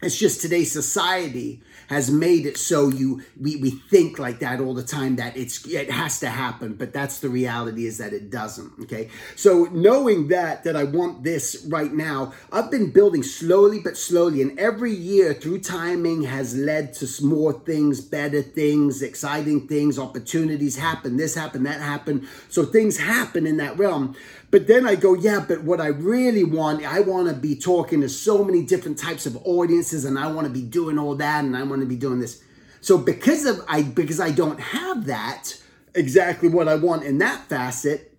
It's 0.02 0.18
just 0.18 0.42
today's 0.42 0.72
society 0.72 1.62
has 1.90 2.10
made 2.10 2.46
it 2.46 2.58
so 2.58 2.88
you 2.88 3.22
we, 3.40 3.56
we 3.58 3.70
think 3.70 4.18
like 4.20 4.40
that 4.40 4.60
all 4.60 4.74
the 4.74 4.84
time 4.84 5.16
that 5.18 5.36
it's 5.36 5.66
it 5.68 5.92
has 5.92 6.20
to 6.20 6.30
happen 6.30 6.74
but 6.74 6.94
that's 6.94 7.20
the 7.20 7.30
reality 7.30 7.86
is 7.86 7.98
that 7.98 8.14
it 8.14 8.30
doesn't 8.30 8.72
okay? 8.82 9.10
So 9.36 9.66
knowing 9.72 10.30
that 10.30 10.64
that 10.64 10.76
i 10.76 10.84
want 10.84 11.24
this 11.24 11.66
right 11.70 11.92
now 11.94 12.34
i've 12.52 12.72
been 12.72 12.92
building 12.92 13.24
slowly 13.24 13.80
but 13.80 13.98
slowly 13.98 14.42
and 14.42 14.58
every 14.60 14.92
year 14.92 15.34
through 15.34 15.60
timing 15.60 16.24
has 16.24 16.56
led 16.56 16.94
to 16.94 17.08
more 17.24 17.54
things 17.54 18.02
better 18.02 18.42
things 18.42 19.02
exciting 19.02 19.68
things 19.68 20.00
opportunities 20.00 20.78
happen 20.78 21.18
this 21.18 21.36
happened 21.36 21.66
that 21.66 21.82
happened. 21.82 22.28
So 22.50 22.66
things 22.66 22.98
happen 22.98 23.46
in 23.46 23.58
that 23.58 23.78
realm. 23.78 24.16
But 24.52 24.68
then 24.68 24.88
I 24.88 24.96
go, 24.96 25.16
yeah, 25.16 25.44
but 25.46 25.64
what 25.64 25.82
I 25.82 25.88
really 25.88 26.44
want, 26.44 26.86
I 26.86 27.02
want 27.02 27.28
to 27.28 27.34
be 27.34 27.56
talking 27.56 28.02
to 28.02 28.10
so 28.10 28.44
many 28.44 28.64
different 28.64 28.98
types 28.98 29.26
of 29.26 29.36
audiences 29.46 30.06
and 30.06 30.18
I 30.18 30.28
want 30.32 30.48
to 30.48 30.54
be 30.54 30.62
doing 30.62 30.98
all 30.98 31.16
that 31.16 31.44
and 31.44 31.58
I 31.58 31.64
want 31.64 31.75
to 31.82 31.86
be 31.86 31.96
doing 31.96 32.20
this. 32.20 32.44
So 32.82 32.98
because 32.98 33.46
of 33.46 33.64
I 33.68 33.82
because 33.82 34.20
I 34.20 34.32
don't 34.32 34.60
have 34.60 35.06
that 35.06 35.60
exactly 35.94 36.50
what 36.50 36.68
I 36.68 36.76
want 36.76 37.04
in 37.04 37.18
that 37.20 37.48
facet, 37.48 38.16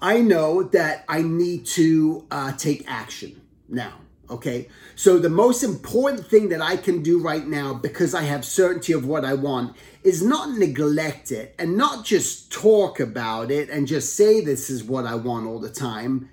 I 0.00 0.20
know 0.20 0.62
that 0.62 1.04
I 1.08 1.22
need 1.22 1.66
to 1.66 2.26
uh, 2.30 2.52
take 2.52 2.84
action 2.86 3.40
now. 3.68 3.94
Okay. 4.30 4.68
So 4.94 5.18
the 5.18 5.28
most 5.28 5.62
important 5.62 6.26
thing 6.26 6.48
that 6.48 6.62
I 6.62 6.76
can 6.76 7.02
do 7.02 7.20
right 7.20 7.46
now, 7.46 7.74
because 7.74 8.14
I 8.14 8.22
have 8.22 8.46
certainty 8.46 8.94
of 8.94 9.06
what 9.06 9.26
I 9.26 9.34
want, 9.34 9.76
is 10.02 10.24
not 10.24 10.56
neglect 10.56 11.30
it 11.30 11.54
and 11.58 11.76
not 11.76 12.06
just 12.06 12.50
talk 12.50 12.98
about 12.98 13.50
it 13.50 13.68
and 13.68 13.86
just 13.86 14.16
say 14.16 14.40
this 14.40 14.70
is 14.70 14.82
what 14.82 15.04
I 15.04 15.16
want 15.16 15.46
all 15.46 15.58
the 15.58 15.68
time. 15.68 16.30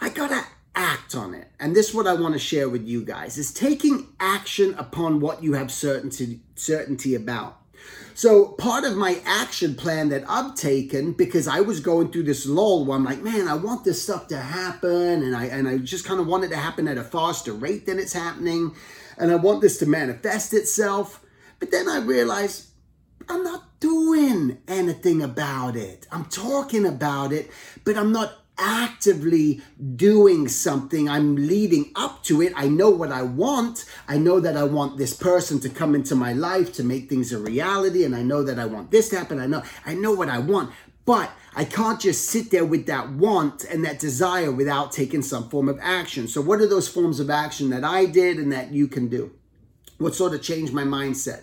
I 0.00 0.10
gotta 0.10 0.44
act 0.80 1.14
on 1.14 1.34
it. 1.34 1.48
And 1.60 1.76
this 1.76 1.90
is 1.90 1.94
what 1.94 2.06
I 2.06 2.14
want 2.14 2.32
to 2.32 2.40
share 2.40 2.68
with 2.68 2.86
you 2.86 3.04
guys 3.04 3.36
is 3.36 3.52
taking 3.52 4.08
action 4.18 4.74
upon 4.78 5.20
what 5.20 5.42
you 5.42 5.52
have 5.52 5.70
certainty 5.70 6.40
certainty 6.54 7.14
about. 7.14 7.58
So 8.14 8.48
part 8.48 8.84
of 8.84 8.96
my 8.96 9.20
action 9.24 9.74
plan 9.74 10.08
that 10.08 10.24
I've 10.28 10.54
taken 10.54 11.12
because 11.12 11.46
I 11.46 11.60
was 11.60 11.80
going 11.80 12.10
through 12.10 12.24
this 12.24 12.46
lull 12.46 12.84
where 12.84 12.96
I'm 12.96 13.04
like, 13.04 13.22
man, 13.22 13.46
I 13.46 13.54
want 13.54 13.84
this 13.84 14.02
stuff 14.02 14.28
to 14.28 14.38
happen, 14.38 15.22
and 15.22 15.36
I 15.36 15.46
and 15.46 15.68
I 15.68 15.78
just 15.78 16.06
kind 16.06 16.20
of 16.20 16.26
want 16.26 16.44
it 16.44 16.48
to 16.48 16.56
happen 16.56 16.88
at 16.88 16.98
a 16.98 17.04
faster 17.04 17.52
rate 17.52 17.86
than 17.86 17.98
it's 17.98 18.12
happening, 18.12 18.74
and 19.18 19.30
I 19.30 19.36
want 19.36 19.60
this 19.60 19.78
to 19.78 19.86
manifest 19.86 20.54
itself. 20.54 21.24
But 21.58 21.70
then 21.70 21.88
I 21.88 21.98
realized 21.98 22.68
I'm 23.28 23.44
not 23.44 23.80
doing 23.80 24.58
anything 24.66 25.22
about 25.22 25.76
it. 25.76 26.06
I'm 26.10 26.24
talking 26.26 26.84
about 26.84 27.32
it, 27.32 27.50
but 27.84 27.96
I'm 27.96 28.12
not 28.12 28.39
actively 28.60 29.62
doing 29.96 30.46
something. 30.46 31.08
I'm 31.08 31.34
leading 31.34 31.90
up 31.96 32.22
to 32.24 32.42
it. 32.42 32.52
I 32.54 32.68
know 32.68 32.90
what 32.90 33.10
I 33.10 33.22
want. 33.22 33.86
I 34.06 34.18
know 34.18 34.38
that 34.38 34.56
I 34.56 34.64
want 34.64 34.98
this 34.98 35.14
person 35.14 35.58
to 35.60 35.68
come 35.68 35.94
into 35.94 36.14
my 36.14 36.32
life 36.32 36.72
to 36.74 36.84
make 36.84 37.08
things 37.08 37.32
a 37.32 37.38
reality. 37.38 38.04
And 38.04 38.14
I 38.14 38.22
know 38.22 38.42
that 38.42 38.58
I 38.58 38.66
want 38.66 38.90
this 38.90 39.08
to 39.08 39.18
happen. 39.18 39.40
I 39.40 39.46
know, 39.46 39.62
I 39.86 39.94
know 39.94 40.12
what 40.12 40.28
I 40.28 40.38
want. 40.38 40.72
But 41.06 41.32
I 41.56 41.64
can't 41.64 41.98
just 41.98 42.26
sit 42.26 42.50
there 42.50 42.64
with 42.64 42.86
that 42.86 43.10
want 43.10 43.64
and 43.64 43.84
that 43.84 43.98
desire 43.98 44.52
without 44.52 44.92
taking 44.92 45.22
some 45.22 45.48
form 45.48 45.68
of 45.68 45.78
action. 45.82 46.28
So, 46.28 46.40
what 46.40 46.60
are 46.60 46.68
those 46.68 46.88
forms 46.88 47.18
of 47.18 47.30
action 47.30 47.70
that 47.70 47.82
I 47.82 48.04
did 48.04 48.36
and 48.36 48.52
that 48.52 48.72
you 48.72 48.86
can 48.86 49.08
do? 49.08 49.32
What 49.98 50.14
sort 50.14 50.34
of 50.34 50.42
changed 50.42 50.72
my 50.72 50.84
mindset? 50.84 51.42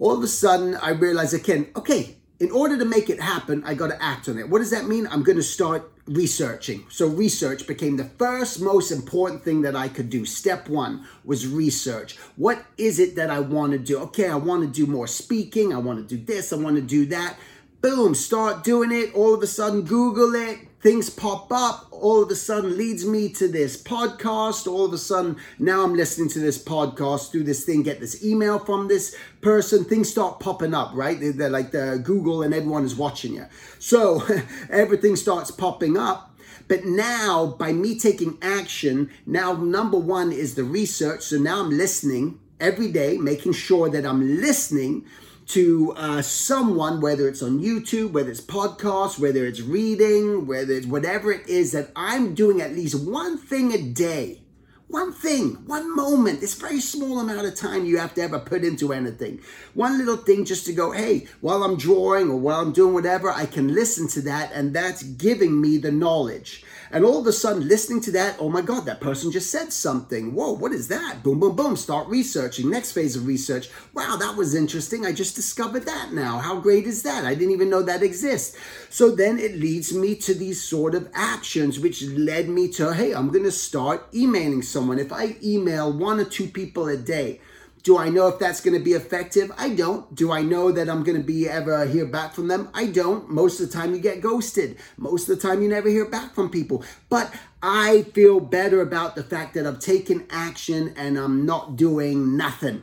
All 0.00 0.16
of 0.16 0.22
a 0.22 0.26
sudden, 0.26 0.74
I 0.76 0.90
realized 0.90 1.34
again, 1.34 1.68
okay, 1.76 2.16
in 2.40 2.50
order 2.52 2.78
to 2.78 2.84
make 2.84 3.10
it 3.10 3.20
happen, 3.20 3.64
I 3.64 3.74
got 3.74 3.88
to 3.88 4.00
act 4.02 4.28
on 4.28 4.38
it. 4.38 4.48
What 4.48 4.58
does 4.58 4.70
that 4.70 4.86
mean? 4.86 5.08
I'm 5.08 5.24
going 5.24 5.36
to 5.36 5.42
start 5.42 5.90
researching. 6.06 6.86
So 6.88 7.08
research 7.08 7.66
became 7.66 7.96
the 7.96 8.04
first 8.04 8.60
most 8.60 8.92
important 8.92 9.42
thing 9.42 9.62
that 9.62 9.74
I 9.74 9.88
could 9.88 10.08
do. 10.08 10.24
Step 10.24 10.68
one 10.68 11.04
was 11.24 11.48
research. 11.48 12.16
What 12.36 12.64
is 12.76 13.00
it 13.00 13.16
that 13.16 13.30
I 13.30 13.40
want 13.40 13.72
to 13.72 13.78
do? 13.78 13.98
Okay, 14.00 14.28
I 14.28 14.36
want 14.36 14.62
to 14.62 14.68
do 14.68 14.90
more 14.90 15.08
speaking. 15.08 15.74
I 15.74 15.78
want 15.78 15.98
to 15.98 16.16
do 16.16 16.22
this. 16.24 16.52
I 16.52 16.56
want 16.56 16.76
to 16.76 16.82
do 16.82 17.06
that. 17.06 17.36
Boom, 17.80 18.14
start 18.14 18.62
doing 18.62 18.92
it. 18.92 19.14
All 19.14 19.34
of 19.34 19.42
a 19.42 19.46
sudden, 19.46 19.82
Google 19.82 20.34
it 20.34 20.67
things 20.80 21.10
pop 21.10 21.50
up 21.52 21.88
all 21.90 22.22
of 22.22 22.30
a 22.30 22.36
sudden 22.36 22.76
leads 22.76 23.04
me 23.04 23.28
to 23.28 23.48
this 23.48 23.80
podcast. 23.80 24.66
All 24.66 24.84
of 24.84 24.92
a 24.92 24.98
sudden 24.98 25.36
now 25.58 25.82
i'm 25.84 25.94
listening 25.94 26.28
to 26.30 26.38
this 26.38 26.62
podcast 26.62 27.32
do 27.32 27.42
this 27.42 27.64
thing 27.64 27.82
get 27.82 28.00
this 28.00 28.24
email 28.24 28.58
from 28.58 28.88
this 28.88 29.16
person. 29.40 29.84
Things 29.84 30.10
start 30.10 30.40
popping 30.40 30.74
up 30.74 30.92
right? 30.94 31.18
They're, 31.18 31.32
they're 31.32 31.50
like 31.50 31.72
the 31.72 32.00
google 32.02 32.42
and 32.42 32.54
everyone 32.54 32.84
is 32.84 32.94
watching 32.94 33.34
you. 33.34 33.46
So 33.78 34.22
everything 34.70 35.16
starts 35.16 35.50
popping 35.50 35.96
up. 35.96 36.26
But 36.68 36.84
now, 36.84 37.56
by 37.58 37.72
me 37.72 37.98
taking 37.98 38.36
action, 38.42 39.10
now 39.24 39.54
number 39.54 39.96
one 39.98 40.32
is 40.32 40.54
the 40.54 40.64
research. 40.64 41.22
So 41.22 41.38
now 41.38 41.60
I'm 41.60 41.70
listening 41.70 42.38
every 42.60 42.92
day, 42.92 43.16
making 43.16 43.54
sure 43.54 43.88
that 43.88 44.04
I'm 44.04 44.40
listening 44.40 45.06
to 45.48 45.94
uh, 45.96 46.22
someone, 46.22 47.00
whether 47.00 47.28
it's 47.28 47.42
on 47.42 47.60
YouTube, 47.60 48.12
whether 48.12 48.30
it's 48.30 48.40
podcasts, 48.40 49.18
whether 49.18 49.46
it's 49.46 49.62
reading, 49.62 50.46
whether 50.46 50.72
it's 50.74 50.86
whatever 50.86 51.32
it 51.32 51.48
is, 51.48 51.72
that 51.72 51.90
I'm 51.96 52.34
doing 52.34 52.60
at 52.60 52.74
least 52.74 53.06
one 53.06 53.38
thing 53.38 53.72
a 53.72 53.78
day. 53.78 54.42
One 54.88 55.12
thing, 55.12 55.66
one 55.66 55.94
moment, 55.94 56.40
this 56.40 56.54
very 56.54 56.80
small 56.80 57.20
amount 57.20 57.46
of 57.46 57.54
time 57.54 57.84
you 57.84 57.98
have 57.98 58.14
to 58.14 58.22
ever 58.22 58.38
put 58.38 58.64
into 58.64 58.94
anything. 58.94 59.40
One 59.74 59.98
little 59.98 60.16
thing 60.16 60.46
just 60.46 60.64
to 60.64 60.72
go, 60.72 60.92
hey, 60.92 61.26
while 61.42 61.62
I'm 61.62 61.76
drawing 61.76 62.30
or 62.30 62.36
while 62.36 62.60
I'm 62.60 62.72
doing 62.72 62.94
whatever, 62.94 63.30
I 63.30 63.44
can 63.44 63.74
listen 63.74 64.08
to 64.08 64.22
that, 64.22 64.50
and 64.54 64.74
that's 64.74 65.02
giving 65.02 65.60
me 65.60 65.76
the 65.76 65.92
knowledge. 65.92 66.64
And 66.90 67.04
all 67.04 67.20
of 67.20 67.26
a 67.26 67.32
sudden, 67.32 67.68
listening 67.68 68.00
to 68.02 68.10
that, 68.12 68.36
oh 68.38 68.48
my 68.48 68.62
God, 68.62 68.86
that 68.86 69.00
person 69.00 69.30
just 69.30 69.50
said 69.50 69.72
something. 69.72 70.34
Whoa, 70.34 70.52
what 70.52 70.72
is 70.72 70.88
that? 70.88 71.22
Boom, 71.22 71.40
boom, 71.40 71.54
boom. 71.54 71.76
Start 71.76 72.08
researching. 72.08 72.70
Next 72.70 72.92
phase 72.92 73.16
of 73.16 73.26
research. 73.26 73.68
Wow, 73.94 74.16
that 74.16 74.36
was 74.36 74.54
interesting. 74.54 75.04
I 75.04 75.12
just 75.12 75.36
discovered 75.36 75.84
that 75.84 76.12
now. 76.12 76.38
How 76.38 76.60
great 76.60 76.86
is 76.86 77.02
that? 77.02 77.24
I 77.24 77.34
didn't 77.34 77.52
even 77.52 77.70
know 77.70 77.82
that 77.82 78.02
exists. 78.02 78.56
So 78.90 79.10
then 79.14 79.38
it 79.38 79.56
leads 79.56 79.94
me 79.94 80.14
to 80.16 80.34
these 80.34 80.62
sort 80.62 80.94
of 80.94 81.08
actions, 81.14 81.78
which 81.78 82.02
led 82.02 82.48
me 82.48 82.68
to, 82.72 82.94
hey, 82.94 83.14
I'm 83.14 83.28
going 83.28 83.44
to 83.44 83.52
start 83.52 84.08
emailing 84.14 84.62
someone. 84.62 84.98
If 84.98 85.12
I 85.12 85.36
email 85.42 85.92
one 85.92 86.20
or 86.20 86.24
two 86.24 86.48
people 86.48 86.88
a 86.88 86.96
day, 86.96 87.40
do 87.88 87.96
I 87.96 88.10
know 88.10 88.28
if 88.28 88.38
that's 88.38 88.60
going 88.60 88.76
to 88.76 88.84
be 88.84 88.92
effective? 88.92 89.50
I 89.56 89.70
don't. 89.70 90.14
Do 90.14 90.30
I 90.30 90.42
know 90.42 90.70
that 90.70 90.90
I'm 90.90 91.02
going 91.02 91.16
to 91.16 91.24
be 91.24 91.48
ever 91.48 91.86
hear 91.86 92.04
back 92.04 92.34
from 92.34 92.46
them? 92.46 92.68
I 92.74 92.84
don't. 92.84 93.30
Most 93.30 93.60
of 93.60 93.70
the 93.70 93.72
time 93.72 93.94
you 93.94 93.98
get 93.98 94.20
ghosted. 94.20 94.76
Most 94.98 95.26
of 95.26 95.40
the 95.40 95.48
time 95.48 95.62
you 95.62 95.70
never 95.70 95.88
hear 95.88 96.04
back 96.04 96.34
from 96.34 96.50
people. 96.50 96.84
But 97.08 97.32
I 97.62 98.02
feel 98.12 98.40
better 98.40 98.82
about 98.82 99.16
the 99.16 99.22
fact 99.22 99.54
that 99.54 99.66
I've 99.66 99.78
taken 99.78 100.26
action 100.28 100.92
and 100.98 101.16
I'm 101.16 101.46
not 101.46 101.76
doing 101.76 102.36
nothing. 102.36 102.82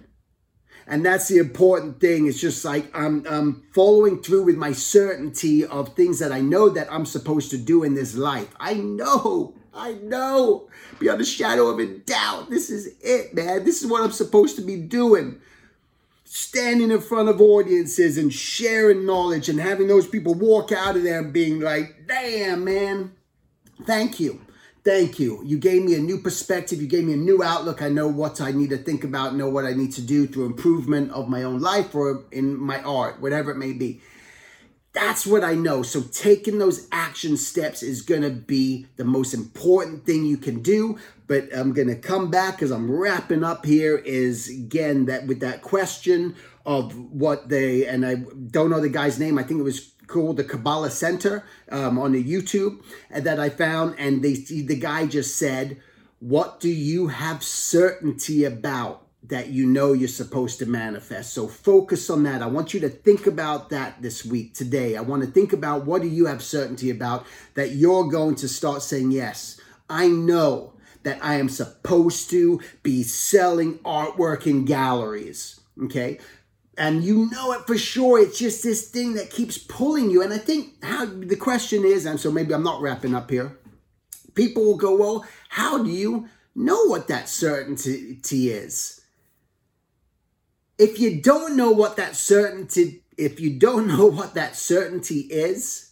And 0.87 1.05
that's 1.05 1.27
the 1.27 1.37
important 1.37 2.01
thing. 2.01 2.25
It's 2.25 2.41
just 2.41 2.65
like 2.65 2.89
I'm, 2.97 3.27
I'm 3.29 3.67
following 3.75 4.23
through 4.23 4.45
with 4.45 4.57
my 4.57 4.71
certainty 4.71 5.63
of 5.63 5.95
things 5.95 6.17
that 6.17 6.31
I 6.31 6.41
know 6.41 6.67
that 6.69 6.91
I'm 6.91 7.05
supposed 7.05 7.51
to 7.51 7.59
do 7.59 7.83
in 7.83 7.93
this 7.93 8.15
life. 8.15 8.49
I 8.59 8.73
know 8.73 9.53
I 9.75 9.93
know 9.93 10.69
beyond 10.99 11.19
the 11.19 11.25
shadow 11.25 11.67
of 11.67 11.79
a 11.79 11.85
doubt. 11.85 12.49
This 12.49 12.69
is 12.69 12.95
it, 13.01 13.33
man. 13.33 13.65
This 13.65 13.83
is 13.83 13.89
what 13.89 14.03
I'm 14.03 14.11
supposed 14.11 14.55
to 14.55 14.61
be 14.61 14.77
doing. 14.77 15.41
Standing 16.23 16.91
in 16.91 17.01
front 17.01 17.29
of 17.29 17.41
audiences 17.41 18.17
and 18.17 18.33
sharing 18.33 19.05
knowledge 19.05 19.49
and 19.49 19.59
having 19.59 19.87
those 19.87 20.07
people 20.07 20.33
walk 20.33 20.71
out 20.71 20.95
of 20.95 21.03
there 21.03 21.23
being 21.23 21.59
like, 21.59 22.07
damn, 22.07 22.63
man, 22.63 23.11
thank 23.85 24.19
you. 24.19 24.41
Thank 24.83 25.17
you. 25.19 25.41
You 25.43 25.57
gave 25.57 25.83
me 25.83 25.95
a 25.95 25.99
new 25.99 26.19
perspective. 26.19 26.79
You 26.79 26.87
gave 26.87 27.05
me 27.05 27.13
a 27.13 27.17
new 27.17 27.43
outlook. 27.43 27.81
I 27.81 27.89
know 27.89 28.07
what 28.07 28.39
I 28.39 28.51
need 28.51 28.69
to 28.69 28.77
think 28.77 29.03
about, 29.03 29.35
know 29.35 29.49
what 29.49 29.65
I 29.65 29.73
need 29.73 29.91
to 29.93 30.01
do 30.01 30.27
through 30.27 30.45
improvement 30.45 31.11
of 31.11 31.27
my 31.27 31.43
own 31.43 31.59
life 31.59 31.95
or 31.95 32.23
in 32.31 32.59
my 32.59 32.81
art, 32.83 33.19
whatever 33.19 33.51
it 33.51 33.57
may 33.57 33.73
be. 33.73 34.01
That's 34.95 35.27
what 35.27 35.43
I 35.43 35.55
know. 35.55 35.83
So 35.83 36.01
taking 36.01 36.57
those 36.57 36.87
action 36.89 37.35
steps 37.35 37.83
is 37.83 38.01
going 38.01 38.21
to 38.21 38.29
be 38.29 38.87
the 38.95 39.03
most 39.03 39.33
important 39.33 40.05
thing 40.05 40.25
you 40.25 40.37
can 40.37 40.61
do. 40.61 40.97
But 41.27 41.49
I'm 41.53 41.73
going 41.73 41.89
to 41.89 41.95
come 41.95 42.31
back 42.31 42.61
as 42.61 42.71
I'm 42.71 42.89
wrapping 42.89 43.43
up 43.43 43.65
here 43.65 43.97
is 43.97 44.47
again 44.47 45.05
that 45.07 45.27
with 45.27 45.41
that 45.41 45.61
question 45.61 46.35
of 46.65 46.97
what 47.11 47.49
they, 47.49 47.85
and 47.85 48.05
I 48.05 48.15
don't 48.15 48.69
know 48.69 48.79
the 48.79 48.87
guy's 48.87 49.19
name. 49.19 49.37
I 49.37 49.43
think 49.43 49.59
it 49.59 49.63
was 49.63 49.91
called 50.07 50.37
the 50.37 50.45
Kabbalah 50.45 50.91
Center 50.91 51.43
um, 51.69 51.99
on 51.99 52.13
the 52.13 52.23
YouTube 52.23 52.81
that 53.11 53.37
I 53.37 53.49
found. 53.49 53.95
And 53.99 54.23
they, 54.23 54.35
the 54.35 54.79
guy 54.79 55.07
just 55.07 55.37
said, 55.37 55.77
what 56.19 56.61
do 56.61 56.69
you 56.69 57.07
have 57.07 57.43
certainty 57.43 58.45
about? 58.45 59.04
That 59.27 59.49
you 59.49 59.65
know 59.65 59.93
you're 59.93 60.07
supposed 60.07 60.59
to 60.59 60.65
manifest. 60.65 61.33
So 61.33 61.47
focus 61.47 62.09
on 62.09 62.23
that. 62.23 62.41
I 62.41 62.47
want 62.47 62.73
you 62.73 62.79
to 62.81 62.89
think 62.89 63.27
about 63.27 63.69
that 63.69 64.01
this 64.01 64.25
week, 64.25 64.53
today. 64.53 64.95
I 64.95 65.01
want 65.01 65.23
to 65.23 65.29
think 65.29 65.53
about 65.53 65.85
what 65.85 66.01
do 66.01 66.07
you 66.07 66.25
have 66.25 66.43
certainty 66.43 66.89
about 66.89 67.25
that 67.55 67.71
you're 67.71 68.07
going 68.07 68.35
to 68.35 68.47
start 68.47 68.81
saying, 68.81 69.11
yes, 69.11 69.59
I 69.89 70.07
know 70.07 70.73
that 71.03 71.23
I 71.23 71.35
am 71.35 71.49
supposed 71.49 72.29
to 72.31 72.61
be 72.83 73.03
selling 73.03 73.79
artwork 73.79 74.47
in 74.47 74.65
galleries. 74.65 75.59
Okay. 75.83 76.19
And 76.77 77.03
you 77.03 77.29
know 77.31 77.53
it 77.53 77.65
for 77.65 77.77
sure. 77.77 78.19
It's 78.19 78.37
just 78.37 78.63
this 78.63 78.89
thing 78.89 79.13
that 79.13 79.29
keeps 79.29 79.57
pulling 79.57 80.09
you. 80.09 80.21
And 80.21 80.33
I 80.33 80.37
think 80.37 80.83
how 80.83 81.05
the 81.05 81.37
question 81.37 81.85
is, 81.85 82.05
and 82.05 82.19
so 82.19 82.31
maybe 82.31 82.53
I'm 82.53 82.63
not 82.63 82.81
wrapping 82.81 83.15
up 83.15 83.29
here. 83.29 83.57
People 84.33 84.65
will 84.65 84.77
go, 84.77 84.95
well, 84.95 85.25
how 85.47 85.81
do 85.81 85.89
you 85.89 86.27
know 86.55 86.85
what 86.85 87.07
that 87.09 87.27
certainty 87.29 88.49
is. 88.49 89.01
If 90.77 90.99
you 90.99 91.21
don't 91.21 91.55
know 91.55 91.71
what 91.71 91.95
that 91.97 92.15
certainty 92.15 93.03
if 93.17 93.39
you 93.39 93.57
don't 93.57 93.87
know 93.97 94.05
what 94.05 94.33
that 94.33 94.55
certainty 94.55 95.21
is, 95.21 95.91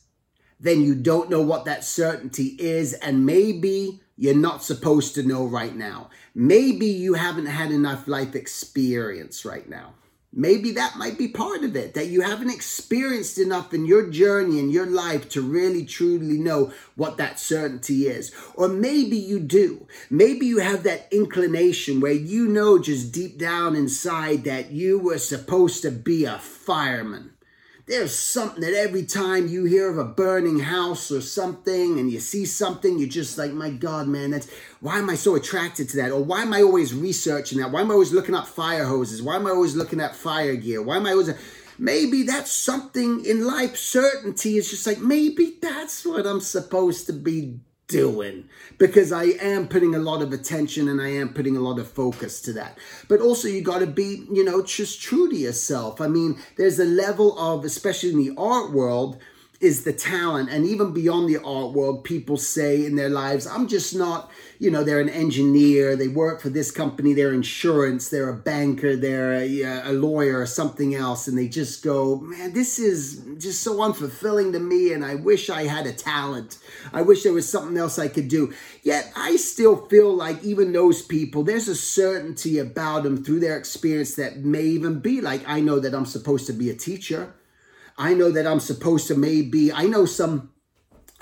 then 0.60 0.82
you 0.82 0.96
don't 0.96 1.30
know 1.30 1.42
what 1.42 1.66
that 1.66 1.84
certainty 1.84 2.56
is 2.60 2.94
and 2.94 3.26
maybe 3.26 4.00
you're 4.16 4.36
not 4.36 4.64
supposed 4.64 5.16
to 5.16 5.24
know 5.24 5.46
right 5.46 5.76
now. 5.76 6.10
Maybe 6.36 6.86
you 6.86 7.16
haven't 7.16 7.48
had 7.48 7.72
enough 7.72 8.08
life 8.08 8.36
experience 8.36 9.44
right 9.44 9.68
now. 9.68 9.96
Maybe 10.36 10.72
that 10.72 10.98
might 10.98 11.16
be 11.16 11.28
part 11.28 11.64
of 11.64 11.76
it, 11.76 11.94
that 11.94 12.08
you 12.08 12.22
haven't 12.22 12.50
experienced 12.50 13.38
enough 13.38 13.72
in 13.72 13.86
your 13.86 14.10
journey 14.10 14.58
in 14.58 14.72
your 14.72 14.88
life 14.88 15.30
to 15.30 15.42
really 15.42 15.86
truly 15.86 16.40
know 16.40 16.74
what 16.96 17.18
that 17.18 17.40
certainty 17.40 18.08
is. 18.08 18.32
Or 18.56 18.68
maybe 18.68 19.16
you 19.16 19.40
do. 19.40 19.88
Maybe 20.10 20.48
you 20.48 20.58
have 20.58 20.82
that 20.84 21.08
inclination 21.12 22.02
where 22.02 22.14
you 22.14 22.48
know 22.48 22.80
just 22.80 23.12
deep 23.12 23.38
down 23.38 23.76
inside 23.76 24.44
that 24.46 24.72
you 24.72 24.98
were 24.98 25.20
supposed 25.20 25.84
to 25.84 25.92
be 25.92 26.26
a 26.26 26.40
fireman. 26.40 27.34
There's 27.86 28.16
something 28.16 28.62
that 28.62 28.74
every 28.74 29.06
time 29.06 29.50
you 29.50 29.66
hear 29.66 29.90
of 29.90 29.98
a 29.98 30.06
burning 30.06 30.60
house 30.60 31.12
or 31.12 31.20
something 31.20 32.00
and 32.00 32.10
you 32.10 32.22
see 32.22 32.46
something, 32.46 32.98
you're 32.98 33.10
just 33.10 33.38
like, 33.38 33.52
my 33.52 33.72
God, 33.72 34.08
man, 34.08 34.32
that's 34.32 34.50
why 34.80 35.00
am 35.00 35.10
I 35.10 35.16
so 35.16 35.36
attracted 35.36 35.90
to 35.90 35.98
that? 35.98 36.12
Or 36.12 36.24
why 36.24 36.44
am 36.44 36.54
I 36.54 36.62
always 36.62 36.94
researching 36.94 37.60
that? 37.60 37.72
Why 37.72 37.82
am 37.82 37.92
I 37.92 37.96
always 37.96 38.14
looking 38.14 38.36
up 38.36 38.48
fire 38.48 38.86
hoses? 38.86 39.22
Why 39.22 39.36
am 39.36 39.48
I 39.48 39.50
always 39.50 39.76
looking 39.76 40.00
at 40.00 40.16
fire 40.16 40.56
gear? 40.56 40.82
Why 40.82 40.96
am 40.96 41.06
I 41.06 41.12
always 41.12 41.34
maybe 41.78 42.24
that's 42.24 42.52
something 42.52 43.26
in 43.26 43.46
life 43.46 43.76
certainty 43.76 44.58
is 44.58 44.70
just 44.70 44.86
like 44.86 45.00
maybe 45.00 45.58
that's 45.60 46.06
what 46.06 46.26
i'm 46.26 46.40
supposed 46.40 47.08
to 47.08 47.14
be 47.14 47.60
doing 47.88 48.50
because 48.78 49.12
I 49.12 49.24
am 49.24 49.68
putting 49.68 49.94
a 49.96 50.00
lot 50.00 50.22
of 50.22 50.34
attention 50.34 50.88
and 50.88 51.02
I 51.02 51.10
am 51.10 51.34
putting 51.34 51.58
a 51.58 51.62
lot 51.62 51.80
of 51.80 51.88
focus 51.88 52.42
to 52.44 52.54
that. 52.54 52.78
But 53.08 53.22
also, 53.22 53.48
you 53.48 53.62
got 53.62 53.80
to 53.80 53.88
be, 53.88 54.26
you 54.32 54.44
know, 54.44 54.64
just 54.64 55.02
true 55.02 55.30
to 55.30 55.36
yourself. 55.36 56.02
I 56.02 56.08
mean, 56.08 56.40
there's 56.58 56.80
a 56.80 56.86
level 56.86 57.38
of, 57.38 57.66
especially 57.66 58.12
in 58.12 58.18
the 58.18 58.34
art 58.38 58.72
world, 58.72 59.18
is 59.64 59.86
the 59.86 59.94
talent. 59.94 60.50
And 60.50 60.66
even 60.66 60.92
beyond 60.94 61.30
the 61.30 61.42
art 61.42 61.72
world, 61.72 62.04
people 62.04 62.36
say 62.36 62.86
in 62.86 62.98
their 62.98 63.10
lives, 63.10 63.48
I'm 63.48 63.70
just 63.70 63.96
not, 63.96 64.30
you 64.60 64.70
know, 64.70 64.84
they're 64.84 65.00
an 65.00 65.08
engineer, 65.08 65.96
they 65.96 66.10
work 66.10 66.42
for 66.42 66.50
this 66.50 66.70
company, 66.70 67.14
they're 67.14 67.34
insurance, 67.34 68.10
they're 68.10 68.30
a 68.30 68.36
banker, 68.36 68.98
they're 68.98 69.34
a, 69.36 69.64
a 69.90 69.94
lawyer 69.94 70.42
or 70.42 70.46
something 70.46 70.96
else. 70.96 71.30
And 71.30 71.38
they 71.38 71.48
just 71.48 71.82
go, 71.82 72.18
man, 72.18 72.52
this 72.52 72.78
is 72.78 73.24
just 73.38 73.64
so 73.64 73.78
unfulfilling 73.78 74.52
to 74.52 74.60
me. 74.60 74.92
And 74.92 75.06
I 75.06 75.16
wish 75.16 75.50
I 75.50 75.64
had 75.64 75.88
a 75.88 75.94
talent. 75.94 76.58
I 76.92 77.02
wish 77.02 77.24
there 77.24 77.32
was 77.32 77.48
something 77.48 77.78
else 77.78 77.98
I 77.98 78.10
could 78.10 78.28
do. 78.28 78.54
Yet 78.84 79.14
I 79.16 79.38
still 79.38 79.88
feel 79.88 80.14
like 80.14 80.44
even 80.44 80.74
those 80.74 81.02
people, 81.02 81.44
there's 81.44 81.70
a 81.70 81.76
certainty 81.76 82.60
about 82.60 83.04
them 83.04 83.24
through 83.24 83.40
their 83.40 83.58
experience 83.58 84.16
that 84.16 84.40
may 84.40 84.64
even 84.64 85.00
be 85.00 85.22
like, 85.22 85.48
I 85.48 85.62
know 85.62 85.80
that 85.80 85.96
I'm 85.96 86.06
supposed 86.06 86.48
to 86.48 86.54
be 86.54 86.70
a 86.70 86.76
teacher. 86.76 87.34
I 87.98 88.14
know 88.14 88.32
that 88.32 88.48
I'm 88.48 88.60
supposed 88.60 89.08
to 89.08 89.16
maybe, 89.16 89.72
I 89.72 89.86
know 89.86 90.06
some 90.06 90.54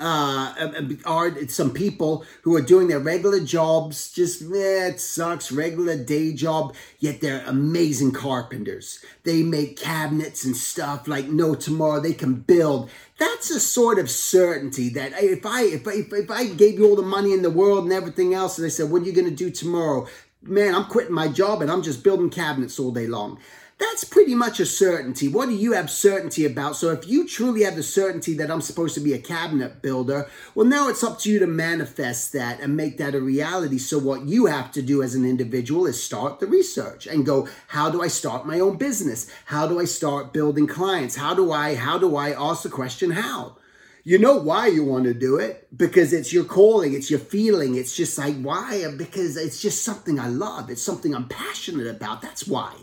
uh, 0.02 0.72
are 1.04 1.48
some 1.48 1.70
people 1.70 2.24
who 2.42 2.56
are 2.56 2.60
doing 2.62 2.88
their 2.88 2.98
regular 2.98 3.38
jobs, 3.38 4.12
just 4.12 4.42
eh, 4.42 4.88
it 4.88 5.00
sucks, 5.00 5.52
regular 5.52 5.96
day 5.96 6.32
job, 6.32 6.74
yet 6.98 7.20
they're 7.20 7.44
amazing 7.46 8.10
carpenters. 8.10 8.98
They 9.22 9.42
make 9.42 9.76
cabinets 9.76 10.44
and 10.44 10.56
stuff 10.56 11.06
like 11.06 11.28
no 11.28 11.54
tomorrow. 11.54 12.00
They 12.00 12.14
can 12.14 12.34
build. 12.34 12.90
That's 13.18 13.50
a 13.50 13.60
sort 13.60 14.00
of 14.00 14.10
certainty 14.10 14.88
that 14.90 15.12
if 15.22 15.46
I 15.46 15.62
if 15.62 15.86
I, 15.86 15.92
if 16.16 16.30
I 16.30 16.46
gave 16.46 16.78
you 16.78 16.88
all 16.88 16.96
the 16.96 17.02
money 17.02 17.32
in 17.32 17.42
the 17.42 17.50
world 17.50 17.84
and 17.84 17.92
everything 17.92 18.34
else, 18.34 18.58
and 18.58 18.66
I 18.66 18.70
said, 18.70 18.90
"What 18.90 19.02
are 19.02 19.06
you 19.06 19.12
going 19.12 19.30
to 19.30 19.34
do 19.34 19.50
tomorrow?" 19.50 20.08
Man, 20.44 20.74
I'm 20.74 20.86
quitting 20.86 21.14
my 21.14 21.28
job 21.28 21.62
and 21.62 21.70
I'm 21.70 21.84
just 21.84 22.02
building 22.02 22.28
cabinets 22.28 22.80
all 22.80 22.90
day 22.90 23.06
long 23.06 23.38
that's 23.78 24.04
pretty 24.04 24.34
much 24.34 24.60
a 24.60 24.66
certainty. 24.66 25.28
What 25.28 25.48
do 25.48 25.54
you 25.54 25.72
have 25.72 25.90
certainty 25.90 26.44
about? 26.44 26.76
So 26.76 26.90
if 26.90 27.08
you 27.08 27.26
truly 27.26 27.62
have 27.64 27.76
the 27.76 27.82
certainty 27.82 28.34
that 28.34 28.50
I'm 28.50 28.60
supposed 28.60 28.94
to 28.94 29.00
be 29.00 29.12
a 29.12 29.18
cabinet 29.18 29.82
builder, 29.82 30.28
well, 30.54 30.66
now 30.66 30.88
it's 30.88 31.02
up 31.02 31.18
to 31.20 31.30
you 31.30 31.38
to 31.40 31.46
manifest 31.46 32.32
that 32.32 32.60
and 32.60 32.76
make 32.76 32.98
that 32.98 33.14
a 33.14 33.20
reality. 33.20 33.78
So 33.78 33.98
what 33.98 34.26
you 34.26 34.46
have 34.46 34.70
to 34.72 34.82
do 34.82 35.02
as 35.02 35.14
an 35.14 35.24
individual 35.24 35.86
is 35.86 36.02
start 36.02 36.38
the 36.38 36.46
research 36.46 37.06
and 37.06 37.26
go, 37.26 37.48
how 37.68 37.90
do 37.90 38.02
I 38.02 38.08
start 38.08 38.46
my 38.46 38.60
own 38.60 38.76
business? 38.76 39.30
How 39.46 39.66
do 39.66 39.80
I 39.80 39.84
start 39.84 40.32
building 40.32 40.66
clients? 40.66 41.16
How 41.16 41.34
do 41.34 41.50
I, 41.50 41.74
how 41.74 41.98
do 41.98 42.16
I 42.16 42.30
ask 42.30 42.62
the 42.62 42.68
question, 42.68 43.10
how? 43.10 43.56
You 44.04 44.18
know 44.18 44.36
why 44.36 44.66
you 44.66 44.84
want 44.84 45.04
to 45.04 45.14
do 45.14 45.36
it 45.36 45.68
because 45.76 46.12
it's 46.12 46.32
your 46.32 46.44
calling, 46.44 46.92
it's 46.92 47.08
your 47.08 47.20
feeling. 47.20 47.76
It's 47.76 47.94
just 47.94 48.18
like, 48.18 48.34
why? 48.40 48.84
Because 48.96 49.36
it's 49.36 49.62
just 49.62 49.84
something 49.84 50.18
I 50.18 50.26
love. 50.26 50.70
It's 50.70 50.82
something 50.82 51.14
I'm 51.14 51.28
passionate 51.28 51.86
about. 51.86 52.20
That's 52.20 52.46
why. 52.46 52.74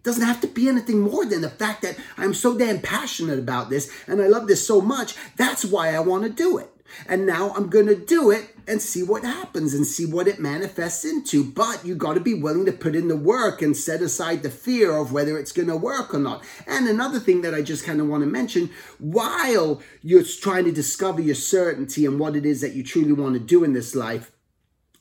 It 0.00 0.04
doesn't 0.04 0.26
have 0.26 0.40
to 0.40 0.46
be 0.46 0.66
anything 0.66 1.00
more 1.00 1.26
than 1.26 1.42
the 1.42 1.50
fact 1.50 1.82
that 1.82 1.98
I'm 2.16 2.32
so 2.32 2.56
damn 2.56 2.80
passionate 2.80 3.38
about 3.38 3.68
this 3.68 3.92
and 4.06 4.22
I 4.22 4.28
love 4.28 4.48
this 4.48 4.66
so 4.66 4.80
much. 4.80 5.14
That's 5.36 5.62
why 5.62 5.94
I 5.94 6.00
want 6.00 6.22
to 6.22 6.30
do 6.30 6.56
it. 6.56 6.70
And 7.06 7.26
now 7.26 7.50
I'm 7.50 7.68
going 7.68 7.86
to 7.86 7.94
do 7.94 8.30
it 8.30 8.56
and 8.66 8.80
see 8.80 9.02
what 9.02 9.24
happens 9.24 9.74
and 9.74 9.86
see 9.86 10.06
what 10.06 10.26
it 10.26 10.40
manifests 10.40 11.04
into. 11.04 11.44
But 11.44 11.84
you 11.84 11.94
got 11.94 12.14
to 12.14 12.20
be 12.20 12.32
willing 12.32 12.64
to 12.64 12.72
put 12.72 12.96
in 12.96 13.08
the 13.08 13.16
work 13.16 13.60
and 13.60 13.76
set 13.76 14.00
aside 14.00 14.42
the 14.42 14.50
fear 14.50 14.96
of 14.96 15.12
whether 15.12 15.36
it's 15.36 15.52
going 15.52 15.68
to 15.68 15.76
work 15.76 16.14
or 16.14 16.18
not. 16.18 16.42
And 16.66 16.88
another 16.88 17.20
thing 17.20 17.42
that 17.42 17.54
I 17.54 17.60
just 17.60 17.84
kind 17.84 18.00
of 18.00 18.08
want 18.08 18.22
to 18.22 18.26
mention 18.26 18.70
while 18.98 19.82
you're 20.00 20.24
trying 20.24 20.64
to 20.64 20.72
discover 20.72 21.20
your 21.20 21.34
certainty 21.34 22.06
and 22.06 22.18
what 22.18 22.36
it 22.36 22.46
is 22.46 22.62
that 22.62 22.72
you 22.72 22.82
truly 22.82 23.12
want 23.12 23.34
to 23.34 23.40
do 23.40 23.64
in 23.64 23.74
this 23.74 23.94
life, 23.94 24.32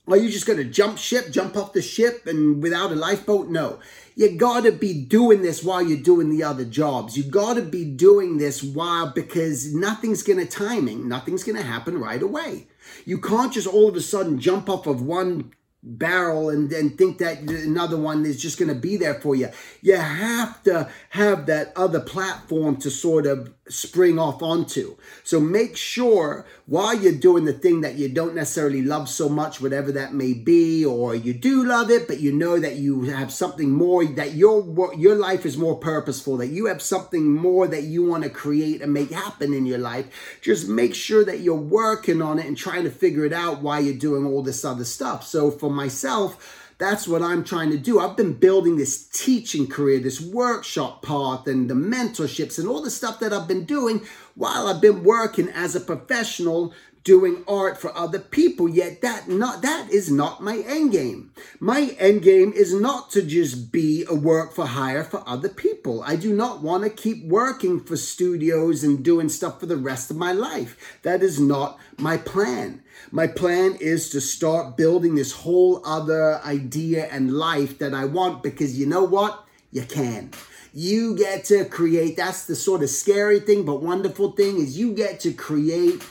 are 0.08 0.18
you 0.18 0.30
just 0.30 0.48
going 0.48 0.58
to 0.58 0.66
jump 0.66 0.98
ship, 0.98 1.32
jump 1.32 1.56
off 1.56 1.74
the 1.74 1.84
ship 1.84 2.26
and 2.26 2.64
without 2.64 2.92
a 2.92 2.96
lifeboat? 2.96 3.50
No. 3.50 3.80
You 4.20 4.36
got 4.36 4.66
to 4.66 4.74
be 4.74 5.06
doing 5.06 5.44
this 5.44 5.64
while 5.64 5.82
you're 5.82 5.98
doing 5.98 6.30
the 6.30 6.44
other 6.44 6.66
jobs. 6.66 7.16
You 7.16 7.24
got 7.24 7.54
to 7.54 7.62
be 7.62 7.86
doing 7.86 8.38
this 8.38 8.62
while 8.62 9.14
because 9.14 9.74
nothing's 9.74 10.24
to 10.46 10.46
timing, 10.46 11.08
nothing's 11.08 11.46
to 11.56 11.64
happen 11.64 11.98
right 11.98 12.22
away. 12.22 12.68
You 13.06 13.20
can't 13.20 13.54
just 13.54 13.66
all 13.66 13.88
of 13.88 13.96
a 13.96 14.02
sudden 14.02 14.38
jump 14.38 14.70
off 14.70 14.88
of 14.88 15.02
one 15.02 15.54
barrel 15.82 16.50
and 16.50 16.70
then 16.70 16.90
think 16.98 17.20
that 17.20 17.40
another 17.40 17.96
one 17.96 18.26
is 18.26 18.42
just 18.42 18.60
going 18.60 18.68
to 18.68 18.76
be 18.76 18.98
there 18.98 19.14
for 19.14 19.36
you. 19.36 19.48
You 19.82 19.96
have 19.96 20.62
to 20.64 20.90
have 21.12 21.46
that 21.46 21.72
other 21.78 22.02
platform 22.02 22.76
to 22.82 22.92
sort 22.92 23.26
of 23.26 23.54
spring 23.70 24.20
off 24.20 24.42
onto. 24.42 24.98
So 25.24 25.40
make 25.40 25.78
sure 25.78 26.46
while 26.66 26.94
you're 26.96 27.14
doing 27.14 27.46
the 27.46 27.54
thing 27.54 27.82
that 27.82 27.96
you 27.96 28.10
don't 28.10 28.36
necessarily 28.36 28.82
love 28.82 29.08
so 29.08 29.30
much, 29.30 29.62
whatever 29.62 29.92
that 29.94 30.14
may 30.14 30.34
be, 30.34 30.84
or 30.84 31.16
you 31.16 31.34
do 31.34 31.64
love 31.64 31.90
it, 31.90 32.08
but 32.08 32.20
you 32.20 32.32
know 32.32 32.60
that 32.60 32.76
you 32.76 33.04
have 33.04 33.32
something 33.32 33.72
more, 33.72 34.06
that 34.06 34.34
your 34.34 34.94
your 34.98 35.16
life 35.16 35.46
is 35.46 35.58
more 35.58 35.78
purposeful, 35.78 36.38
that 36.38 36.48
you 36.48 36.66
have 36.66 36.82
something 36.82 37.34
more 37.34 37.68
that 37.68 37.84
you 37.84 38.06
want 38.06 38.24
to 38.24 38.30
create 38.30 38.82
and 38.82 38.94
make 38.94 39.12
happen 39.12 39.54
in 39.54 39.66
your 39.66 39.78
life. 39.78 40.40
Just 40.42 40.68
make 40.68 40.96
sure 40.96 41.24
that 41.26 41.40
you're 41.40 41.56
working 41.56 42.22
on 42.22 42.40
it 42.40 42.46
and 42.46 42.58
trying 42.58 42.84
to 42.84 42.92
figure 42.92 43.26
it 43.26 43.34
out 43.34 43.62
while 43.62 43.82
you're 43.82 43.94
doing 43.94 44.26
all 44.26 44.42
this 44.42 44.66
other 44.66 44.86
stuff. 44.86 45.26
So 45.26 45.52
for 45.52 45.70
myself, 45.70 46.69
that's 46.80 47.10
what 47.10 47.22
I'm 47.22 47.44
trying 47.44 47.72
to 47.72 47.78
do. 47.78 48.00
I've 48.00 48.16
been 48.16 48.34
building 48.34 48.78
this 48.78 49.06
teaching 49.10 49.68
career, 49.68 50.00
this 50.00 50.22
workshop 50.22 51.04
path, 51.04 51.46
and 51.46 51.70
the 51.70 51.74
mentorships 51.74 52.58
and 52.58 52.70
all 52.70 52.82
the 52.82 52.90
stuff 52.90 53.20
that 53.20 53.34
I've 53.34 53.50
been 53.50 53.66
doing 53.66 54.02
while 54.36 54.66
I've 54.66 54.80
been 54.80 55.04
working 55.04 55.50
as 55.50 55.76
a 55.76 55.82
professional 55.82 56.74
doing 57.10 57.44
art 57.48 57.76
for 57.82 57.92
other 57.98 58.20
people 58.20 58.70
yet 58.70 59.02
that 59.02 59.28
not 59.28 59.64
that 59.64 59.90
is 59.90 60.12
not 60.12 60.44
my 60.44 60.58
end 60.68 60.92
game 60.92 61.32
my 61.60 61.96
end 61.98 62.22
game 62.22 62.54
is 62.54 62.74
not 62.74 63.10
to 63.12 63.22
just 63.22 63.72
be 63.72 64.06
a 64.08 64.14
work 64.14 64.54
for 64.54 64.66
hire 64.66 65.04
for 65.04 65.24
other 65.28 65.50
people. 65.50 66.04
I 66.04 66.16
do 66.16 66.34
not 66.34 66.62
want 66.62 66.84
to 66.84 66.90
keep 66.90 67.26
working 67.26 67.80
for 67.80 67.98
studios 67.98 68.84
and 68.84 69.04
doing 69.04 69.30
stuff 69.30 69.60
for 69.60 69.66
the 69.66 69.78
rest 69.78 70.12
of 70.12 70.18
my 70.18 70.32
life. 70.32 71.00
That 71.04 71.24
is 71.24 71.40
not 71.40 71.80
my 71.98 72.18
plan. 72.18 72.84
My 73.12 73.28
plan 73.28 73.76
is 73.80 74.10
to 74.12 74.22
start 74.22 74.78
building 74.78 75.16
this 75.16 75.32
whole 75.32 75.82
other 75.86 76.40
idea 76.46 77.08
and 77.08 77.34
life 77.34 77.80
that 77.80 77.94
i 77.94 78.06
want 78.06 78.44
because 78.44 78.78
you 78.80 78.86
know 78.86 79.04
what? 79.04 79.46
You 79.72 79.84
can. 79.84 80.32
You 80.74 81.18
get 81.18 81.46
to 81.46 81.66
create 81.66 82.16
that's 82.18 82.46
the 82.46 82.56
sort 82.56 82.84
of 82.84 82.90
scary 82.90 83.40
thing 83.40 83.66
but 83.66 83.82
wonderful 83.82 84.32
thing 84.32 84.58
is 84.58 84.78
you 84.78 84.94
get 84.94 85.20
to 85.22 85.34
create 85.34 86.04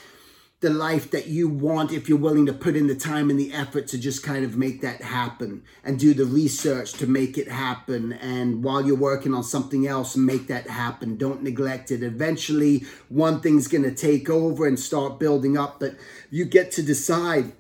the 0.60 0.70
life 0.70 1.12
that 1.12 1.28
you 1.28 1.48
want 1.48 1.92
if 1.92 2.08
you're 2.08 2.18
willing 2.18 2.46
to 2.46 2.52
put 2.52 2.74
in 2.74 2.88
the 2.88 2.94
time 2.94 3.30
and 3.30 3.38
the 3.38 3.52
effort 3.52 3.86
to 3.86 3.96
just 3.96 4.24
kind 4.24 4.44
of 4.44 4.56
make 4.56 4.80
that 4.80 5.00
happen 5.00 5.62
and 5.84 6.00
do 6.00 6.12
the 6.12 6.24
research 6.24 6.92
to 6.94 7.06
make 7.06 7.38
it 7.38 7.48
happen. 7.48 8.12
And 8.14 8.64
while 8.64 8.84
you're 8.84 8.96
working 8.96 9.34
on 9.34 9.44
something 9.44 9.86
else, 9.86 10.16
make 10.16 10.48
that 10.48 10.68
happen. 10.68 11.16
Don't 11.16 11.44
neglect 11.44 11.92
it. 11.92 12.02
Eventually, 12.02 12.84
one 13.08 13.40
thing's 13.40 13.68
going 13.68 13.84
to 13.84 13.94
take 13.94 14.28
over 14.28 14.66
and 14.66 14.78
start 14.78 15.20
building 15.20 15.56
up, 15.56 15.78
but 15.78 15.94
you 16.28 16.44
get 16.44 16.72
to 16.72 16.82
decide 16.82 17.52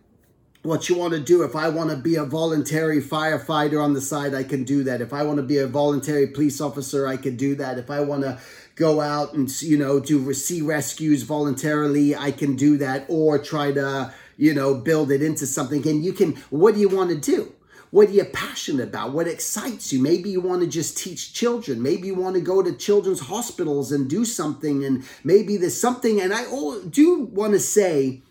what 0.62 0.88
you 0.88 0.98
want 0.98 1.12
to 1.14 1.20
do. 1.20 1.44
If 1.44 1.54
I 1.54 1.68
want 1.68 1.90
to 1.90 1.96
be 1.96 2.16
a 2.16 2.24
voluntary 2.24 3.00
firefighter 3.00 3.82
on 3.82 3.94
the 3.94 4.00
side, 4.00 4.34
I 4.34 4.42
can 4.42 4.64
do 4.64 4.82
that. 4.84 5.00
If 5.00 5.12
I 5.12 5.22
want 5.22 5.36
to 5.36 5.44
be 5.44 5.58
a 5.58 5.68
voluntary 5.68 6.26
police 6.26 6.60
officer, 6.60 7.06
I 7.06 7.16
can 7.16 7.36
do 7.36 7.54
that. 7.54 7.78
If 7.78 7.90
I 7.90 8.00
want 8.00 8.22
to 8.22 8.40
go 8.78 9.00
out 9.00 9.34
and 9.34 9.50
you 9.60 9.76
know 9.76 10.00
do 10.00 10.32
sea 10.32 10.62
rescues 10.62 11.22
voluntarily, 11.22 12.16
I 12.16 12.30
can 12.30 12.56
do 12.56 12.76
that, 12.78 13.04
or 13.08 13.38
try 13.38 13.72
to 13.72 14.14
you 14.38 14.54
know, 14.54 14.72
build 14.74 15.10
it 15.10 15.20
into 15.20 15.46
something. 15.46 15.86
And 15.86 16.02
you 16.02 16.14
can, 16.14 16.36
what 16.48 16.74
do 16.74 16.80
you 16.80 16.88
want 16.88 17.10
to 17.10 17.16
do? 17.16 17.52
What 17.90 18.08
are 18.08 18.12
you 18.12 18.24
passionate 18.24 18.88
about? 18.88 19.12
What 19.12 19.26
excites 19.26 19.92
you? 19.92 20.00
Maybe 20.00 20.30
you 20.30 20.40
want 20.40 20.62
to 20.62 20.68
just 20.68 20.96
teach 20.96 21.32
children. 21.32 21.82
Maybe 21.82 22.06
you 22.06 22.14
want 22.14 22.36
to 22.36 22.40
go 22.40 22.62
to 22.62 22.72
children's 22.72 23.20
hospitals 23.20 23.90
and 23.92 24.08
do 24.08 24.24
something. 24.24 24.84
And 24.84 25.04
maybe 25.24 25.56
there's 25.56 25.80
something. 25.80 26.20
And 26.20 26.32
I 26.32 26.44
do 26.88 27.24
want 27.32 27.54
to 27.54 27.58
say, 27.58 28.22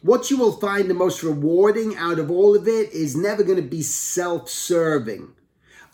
what 0.00 0.30
you 0.30 0.36
will 0.36 0.52
find 0.52 0.88
the 0.88 0.94
most 0.94 1.22
rewarding 1.22 1.96
out 1.96 2.18
of 2.18 2.30
all 2.30 2.56
of 2.56 2.68
it 2.68 2.92
is 2.92 3.16
never 3.16 3.42
going 3.42 3.56
to 3.56 3.62
be 3.62 3.82
self 3.82 4.48
serving 4.48 5.33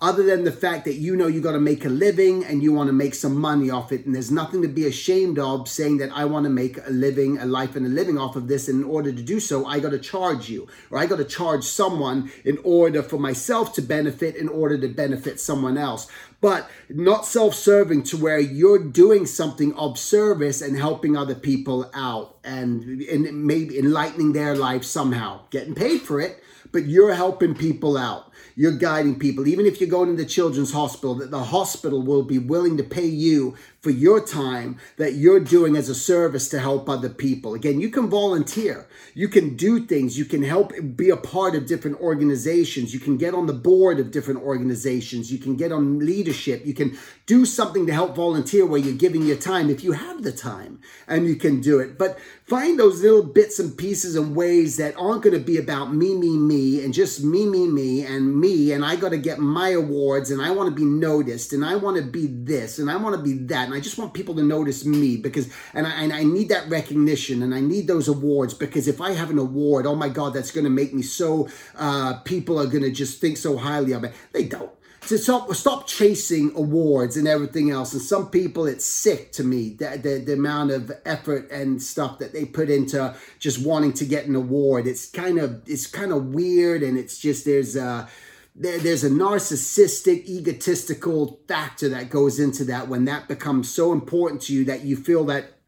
other 0.02 0.22
than 0.22 0.44
the 0.44 0.52
fact 0.52 0.86
that 0.86 0.94
you 0.94 1.14
know 1.14 1.26
you 1.26 1.42
got 1.42 1.52
to 1.52 1.60
make 1.60 1.84
a 1.84 1.88
living 1.88 2.42
and 2.44 2.62
you 2.62 2.72
want 2.72 2.88
to 2.88 2.92
make 2.92 3.14
some 3.14 3.36
money 3.36 3.68
off 3.68 3.92
it. 3.92 4.06
And 4.06 4.14
there's 4.14 4.30
nothing 4.30 4.62
to 4.62 4.68
be 4.68 4.86
ashamed 4.86 5.38
of 5.38 5.68
saying 5.68 5.98
that 5.98 6.10
I 6.14 6.24
want 6.24 6.44
to 6.44 6.50
make 6.50 6.78
a 6.78 6.90
living, 6.90 7.36
a 7.38 7.44
life 7.44 7.76
and 7.76 7.84
a 7.84 7.88
living 7.90 8.16
off 8.16 8.34
of 8.34 8.48
this. 8.48 8.68
And 8.68 8.82
in 8.82 8.90
order 8.90 9.12
to 9.12 9.22
do 9.22 9.38
so, 9.40 9.66
I 9.66 9.78
got 9.78 9.90
to 9.90 9.98
charge 9.98 10.48
you 10.48 10.68
or 10.90 10.98
I 10.98 11.04
got 11.04 11.16
to 11.16 11.24
charge 11.24 11.64
someone 11.64 12.30
in 12.44 12.58
order 12.64 13.02
for 13.02 13.18
myself 13.18 13.74
to 13.74 13.82
benefit, 13.82 14.36
in 14.36 14.48
order 14.48 14.78
to 14.78 14.88
benefit 14.88 15.38
someone 15.38 15.76
else. 15.76 16.08
But 16.40 16.70
not 16.88 17.26
self 17.26 17.54
serving 17.54 18.04
to 18.04 18.16
where 18.16 18.40
you're 18.40 18.82
doing 18.82 19.26
something 19.26 19.74
of 19.74 19.98
service 19.98 20.62
and 20.62 20.78
helping 20.78 21.14
other 21.14 21.34
people 21.34 21.90
out 21.92 22.38
and, 22.42 23.02
and 23.02 23.44
maybe 23.44 23.78
enlightening 23.78 24.32
their 24.32 24.56
life 24.56 24.84
somehow, 24.84 25.42
getting 25.50 25.74
paid 25.74 26.00
for 26.00 26.18
it, 26.18 26.42
but 26.72 26.86
you're 26.86 27.14
helping 27.14 27.54
people 27.54 27.98
out 27.98 28.29
you're 28.56 28.76
guiding 28.76 29.18
people. 29.18 29.46
Even 29.46 29.66
if 29.66 29.80
you're 29.80 29.90
going 29.90 30.10
into 30.10 30.24
children's 30.24 30.72
hospital, 30.72 31.14
that 31.16 31.30
the 31.30 31.44
hospital 31.44 32.02
will 32.02 32.22
be 32.22 32.38
willing 32.38 32.76
to 32.76 32.84
pay 32.84 33.06
you 33.06 33.56
for 33.80 33.90
your 33.90 34.24
time 34.24 34.78
that 34.98 35.14
you're 35.14 35.40
doing 35.40 35.74
as 35.74 35.88
a 35.88 35.94
service 35.94 36.48
to 36.50 36.60
help 36.60 36.88
other 36.88 37.08
people. 37.08 37.54
Again, 37.54 37.80
you 37.80 37.88
can 37.88 38.10
volunteer, 38.10 38.86
you 39.14 39.28
can 39.28 39.56
do 39.56 39.86
things, 39.86 40.18
you 40.18 40.26
can 40.26 40.42
help 40.42 40.72
be 40.96 41.08
a 41.08 41.16
part 41.16 41.54
of 41.54 41.66
different 41.66 41.98
organizations, 42.00 42.92
you 42.92 43.00
can 43.00 43.16
get 43.16 43.34
on 43.34 43.46
the 43.46 43.54
board 43.54 43.98
of 43.98 44.10
different 44.10 44.42
organizations, 44.42 45.32
you 45.32 45.38
can 45.38 45.56
get 45.56 45.72
on 45.72 45.98
leadership, 45.98 46.66
you 46.66 46.74
can 46.74 46.96
do 47.24 47.46
something 47.46 47.86
to 47.86 47.92
help 47.92 48.14
volunteer 48.14 48.66
where 48.66 48.80
you're 48.80 48.94
giving 48.94 49.22
your 49.22 49.36
time 49.36 49.70
if 49.70 49.82
you 49.82 49.92
have 49.92 50.22
the 50.22 50.32
time 50.32 50.80
and 51.08 51.26
you 51.26 51.36
can 51.36 51.60
do 51.60 51.78
it. 51.78 51.96
But 51.96 52.18
find 52.44 52.78
those 52.78 53.00
little 53.00 53.22
bits 53.22 53.58
and 53.58 53.76
pieces 53.76 54.14
and 54.14 54.36
ways 54.36 54.76
that 54.76 54.94
aren't 54.98 55.22
going 55.22 55.38
to 55.38 55.44
be 55.44 55.56
about 55.56 55.94
me, 55.94 56.14
me, 56.14 56.36
me, 56.36 56.84
and 56.84 56.92
just 56.92 57.24
me, 57.24 57.46
me, 57.46 57.66
me, 57.66 58.04
and 58.04 58.38
me, 58.38 58.72
and 58.72 58.84
I 58.84 58.96
got 58.96 59.10
to 59.10 59.18
get 59.18 59.38
my 59.38 59.70
awards, 59.70 60.30
and 60.30 60.42
I 60.42 60.50
want 60.50 60.68
to 60.68 60.74
be 60.74 60.84
noticed, 60.84 61.54
and 61.54 61.64
I 61.64 61.76
want 61.76 61.96
to 61.96 62.02
be 62.02 62.26
this, 62.26 62.78
and 62.78 62.90
I 62.90 62.96
want 62.96 63.16
to 63.16 63.22
be 63.22 63.34
that 63.44 63.69
and 63.70 63.78
I 63.78 63.80
just 63.80 63.98
want 63.98 64.14
people 64.14 64.34
to 64.34 64.42
notice 64.42 64.84
me 64.84 65.16
because 65.16 65.52
and 65.74 65.86
I, 65.86 66.02
and 66.02 66.12
I 66.12 66.24
need 66.24 66.48
that 66.48 66.68
recognition 66.68 67.42
and 67.42 67.54
I 67.54 67.60
need 67.60 67.86
those 67.86 68.08
awards 68.08 68.52
because 68.52 68.88
if 68.88 69.00
I 69.00 69.12
have 69.12 69.30
an 69.30 69.38
award, 69.38 69.86
oh 69.86 69.94
my 69.94 70.08
God, 70.08 70.34
that's 70.34 70.50
going 70.50 70.64
to 70.64 70.70
make 70.70 70.92
me 70.92 71.02
so 71.02 71.48
uh, 71.76 72.14
people 72.24 72.58
are 72.60 72.66
going 72.66 72.82
to 72.82 72.90
just 72.90 73.20
think 73.20 73.36
so 73.36 73.56
highly 73.56 73.92
of 73.92 74.04
it. 74.04 74.12
They 74.32 74.44
don't. 74.44 74.72
So 75.02 75.16
stop, 75.16 75.54
stop 75.54 75.86
chasing 75.86 76.52
awards 76.54 77.16
and 77.16 77.26
everything 77.26 77.70
else. 77.70 77.92
And 77.94 78.02
some 78.02 78.28
people, 78.28 78.66
it's 78.66 78.84
sick 78.84 79.32
to 79.32 79.44
me 79.44 79.70
the, 79.70 79.98
the, 80.00 80.18
the 80.18 80.32
amount 80.34 80.72
of 80.72 80.92
effort 81.06 81.50
and 81.50 81.82
stuff 81.82 82.18
that 82.18 82.32
they 82.32 82.44
put 82.44 82.68
into 82.68 83.14
just 83.38 83.64
wanting 83.64 83.94
to 83.94 84.04
get 84.04 84.26
an 84.26 84.36
award. 84.36 84.86
It's 84.86 85.10
kind 85.10 85.38
of 85.38 85.62
it's 85.66 85.86
kind 85.86 86.12
of 86.12 86.34
weird, 86.34 86.82
and 86.82 86.98
it's 86.98 87.18
just 87.18 87.44
there's 87.44 87.76
uh 87.76 88.08
there, 88.54 88.78
there's 88.78 89.04
a 89.04 89.10
narcissistic, 89.10 90.24
egotistical 90.26 91.40
factor 91.46 91.88
that 91.88 92.10
goes 92.10 92.38
into 92.38 92.64
that 92.64 92.88
when 92.88 93.04
that 93.06 93.28
becomes 93.28 93.70
so 93.70 93.92
important 93.92 94.42
to 94.42 94.52
you 94.52 94.64
that 94.64 94.84
you 94.84 94.96
feel 94.96 95.24
that 95.24 95.58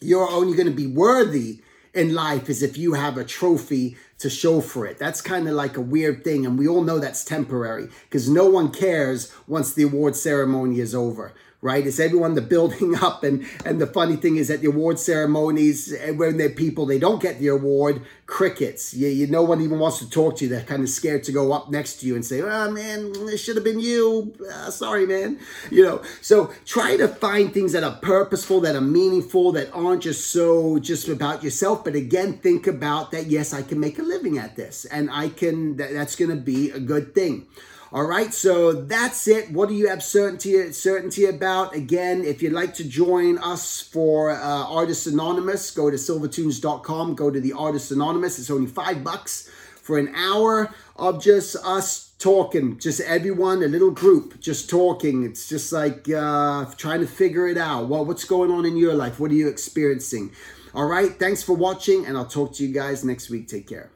you're 0.00 0.30
only 0.30 0.56
going 0.56 0.68
to 0.68 0.74
be 0.74 0.86
worthy 0.86 1.62
in 1.94 2.14
life 2.14 2.50
is 2.50 2.62
if 2.62 2.76
you 2.76 2.92
have 2.92 3.16
a 3.16 3.24
trophy 3.24 3.96
to 4.18 4.28
show 4.28 4.60
for 4.60 4.86
it. 4.86 4.98
That's 4.98 5.22
kind 5.22 5.48
of 5.48 5.54
like 5.54 5.76
a 5.78 5.80
weird 5.80 6.24
thing. 6.24 6.44
And 6.44 6.58
we 6.58 6.68
all 6.68 6.82
know 6.82 6.98
that's 6.98 7.24
temporary 7.24 7.88
because 8.04 8.28
no 8.28 8.46
one 8.46 8.70
cares 8.70 9.32
once 9.46 9.72
the 9.72 9.84
award 9.84 10.14
ceremony 10.14 10.78
is 10.78 10.94
over 10.94 11.32
right? 11.60 11.86
It's 11.86 11.98
everyone 11.98 12.34
the 12.34 12.42
building 12.42 12.94
up. 13.02 13.24
And, 13.24 13.44
and 13.64 13.80
the 13.80 13.86
funny 13.86 14.16
thing 14.16 14.36
is 14.36 14.50
at 14.50 14.60
the 14.60 14.68
award 14.68 14.98
ceremonies, 14.98 15.92
eh, 15.92 16.12
when 16.12 16.36
they're 16.36 16.50
people, 16.50 16.86
they 16.86 16.98
don't 16.98 17.20
get 17.20 17.38
the 17.38 17.48
award, 17.48 18.02
crickets. 18.26 18.94
You, 18.94 19.08
you, 19.08 19.26
no 19.26 19.42
one 19.42 19.60
even 19.60 19.78
wants 19.78 19.98
to 19.98 20.10
talk 20.10 20.36
to 20.36 20.44
you. 20.44 20.50
They're 20.50 20.62
kind 20.62 20.82
of 20.82 20.88
scared 20.88 21.24
to 21.24 21.32
go 21.32 21.52
up 21.52 21.70
next 21.70 22.00
to 22.00 22.06
you 22.06 22.14
and 22.14 22.24
say, 22.24 22.42
oh 22.42 22.70
man, 22.70 23.12
it 23.28 23.38
should 23.38 23.56
have 23.56 23.64
been 23.64 23.80
you. 23.80 24.34
Uh, 24.52 24.70
sorry, 24.70 25.06
man. 25.06 25.38
You 25.70 25.84
know, 25.84 26.02
so 26.20 26.52
try 26.64 26.96
to 26.96 27.08
find 27.08 27.52
things 27.52 27.72
that 27.72 27.84
are 27.84 27.96
purposeful, 27.96 28.60
that 28.60 28.76
are 28.76 28.80
meaningful, 28.80 29.52
that 29.52 29.72
aren't 29.72 30.02
just 30.02 30.30
so 30.30 30.78
just 30.78 31.08
about 31.08 31.42
yourself. 31.42 31.84
But 31.84 31.94
again, 31.94 32.38
think 32.38 32.66
about 32.66 33.10
that. 33.12 33.26
Yes, 33.26 33.52
I 33.52 33.62
can 33.62 33.80
make 33.80 33.98
a 33.98 34.02
living 34.02 34.38
at 34.38 34.56
this 34.56 34.84
and 34.86 35.10
I 35.10 35.28
can, 35.28 35.76
that, 35.76 35.92
that's 35.92 36.16
going 36.16 36.30
to 36.30 36.36
be 36.36 36.70
a 36.70 36.80
good 36.80 37.14
thing. 37.14 37.46
All 37.92 38.04
right, 38.04 38.34
so 38.34 38.72
that's 38.72 39.28
it. 39.28 39.52
What 39.52 39.68
do 39.68 39.74
you 39.74 39.88
have 39.88 40.02
certainty 40.02 40.72
certainty 40.72 41.26
about? 41.26 41.74
Again, 41.74 42.24
if 42.24 42.42
you'd 42.42 42.52
like 42.52 42.74
to 42.74 42.84
join 42.84 43.38
us 43.38 43.80
for 43.80 44.30
uh, 44.30 44.38
Artists 44.66 45.06
Anonymous, 45.06 45.70
go 45.70 45.88
to 45.88 45.96
silvertoons.com. 45.96 47.14
go 47.14 47.30
to 47.30 47.40
the 47.40 47.52
Artists 47.52 47.92
Anonymous. 47.92 48.40
It's 48.40 48.50
only 48.50 48.66
five 48.66 49.04
bucks 49.04 49.48
for 49.80 49.98
an 49.98 50.12
hour 50.16 50.74
of 50.96 51.22
just 51.22 51.54
us 51.64 52.12
talking, 52.18 52.76
just 52.78 53.00
everyone, 53.02 53.62
a 53.62 53.68
little 53.68 53.92
group, 53.92 54.40
just 54.40 54.68
talking. 54.68 55.22
It's 55.22 55.48
just 55.48 55.72
like 55.72 56.08
uh, 56.10 56.64
trying 56.76 57.00
to 57.00 57.06
figure 57.06 57.46
it 57.46 57.56
out. 57.56 57.88
Well, 57.88 58.04
what's 58.04 58.24
going 58.24 58.50
on 58.50 58.66
in 58.66 58.76
your 58.76 58.94
life? 58.94 59.20
What 59.20 59.30
are 59.30 59.34
you 59.34 59.48
experiencing? 59.48 60.32
All 60.74 60.86
right, 60.86 61.16
thanks 61.16 61.44
for 61.44 61.54
watching, 61.54 62.04
and 62.04 62.16
I'll 62.16 62.26
talk 62.26 62.54
to 62.54 62.66
you 62.66 62.74
guys 62.74 63.04
next 63.04 63.30
week. 63.30 63.46
Take 63.46 63.68
care. 63.68 63.90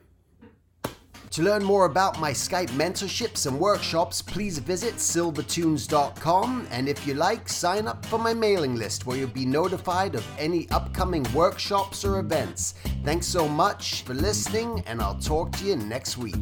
To 1.31 1.43
learn 1.45 1.62
more 1.62 1.85
about 1.85 2.19
my 2.19 2.33
Skype 2.33 2.71
mentorships 2.71 3.47
and 3.47 3.57
workshops, 3.59 4.21
please 4.21 4.59
visit 4.59 4.95
silvertoons.com. 4.97 6.66
And 6.73 6.88
if 6.88 7.07
you 7.07 7.14
like, 7.14 7.49
sign 7.49 7.87
up 7.87 8.05
for 8.07 8.19
my 8.19 8.35
mailing 8.35 8.75
list 8.75 9.07
where 9.07 9.16
you'll 9.16 9.29
be 9.29 9.47
notified 9.47 10.16
of 10.16 10.27
any 10.40 10.69
upcoming 10.71 11.25
workshops 11.33 12.05
or 12.05 12.19
events. 12.19 12.75
Thanks 13.05 13.29
so 13.29 13.47
much 13.49 14.03
for 14.03 14.12
listening, 14.12 14.83
and 14.87 15.01
I'll 15.01 15.21
talk 15.21 15.53
to 15.59 15.64
you 15.64 15.77
next 15.77 16.19
week. 16.19 16.35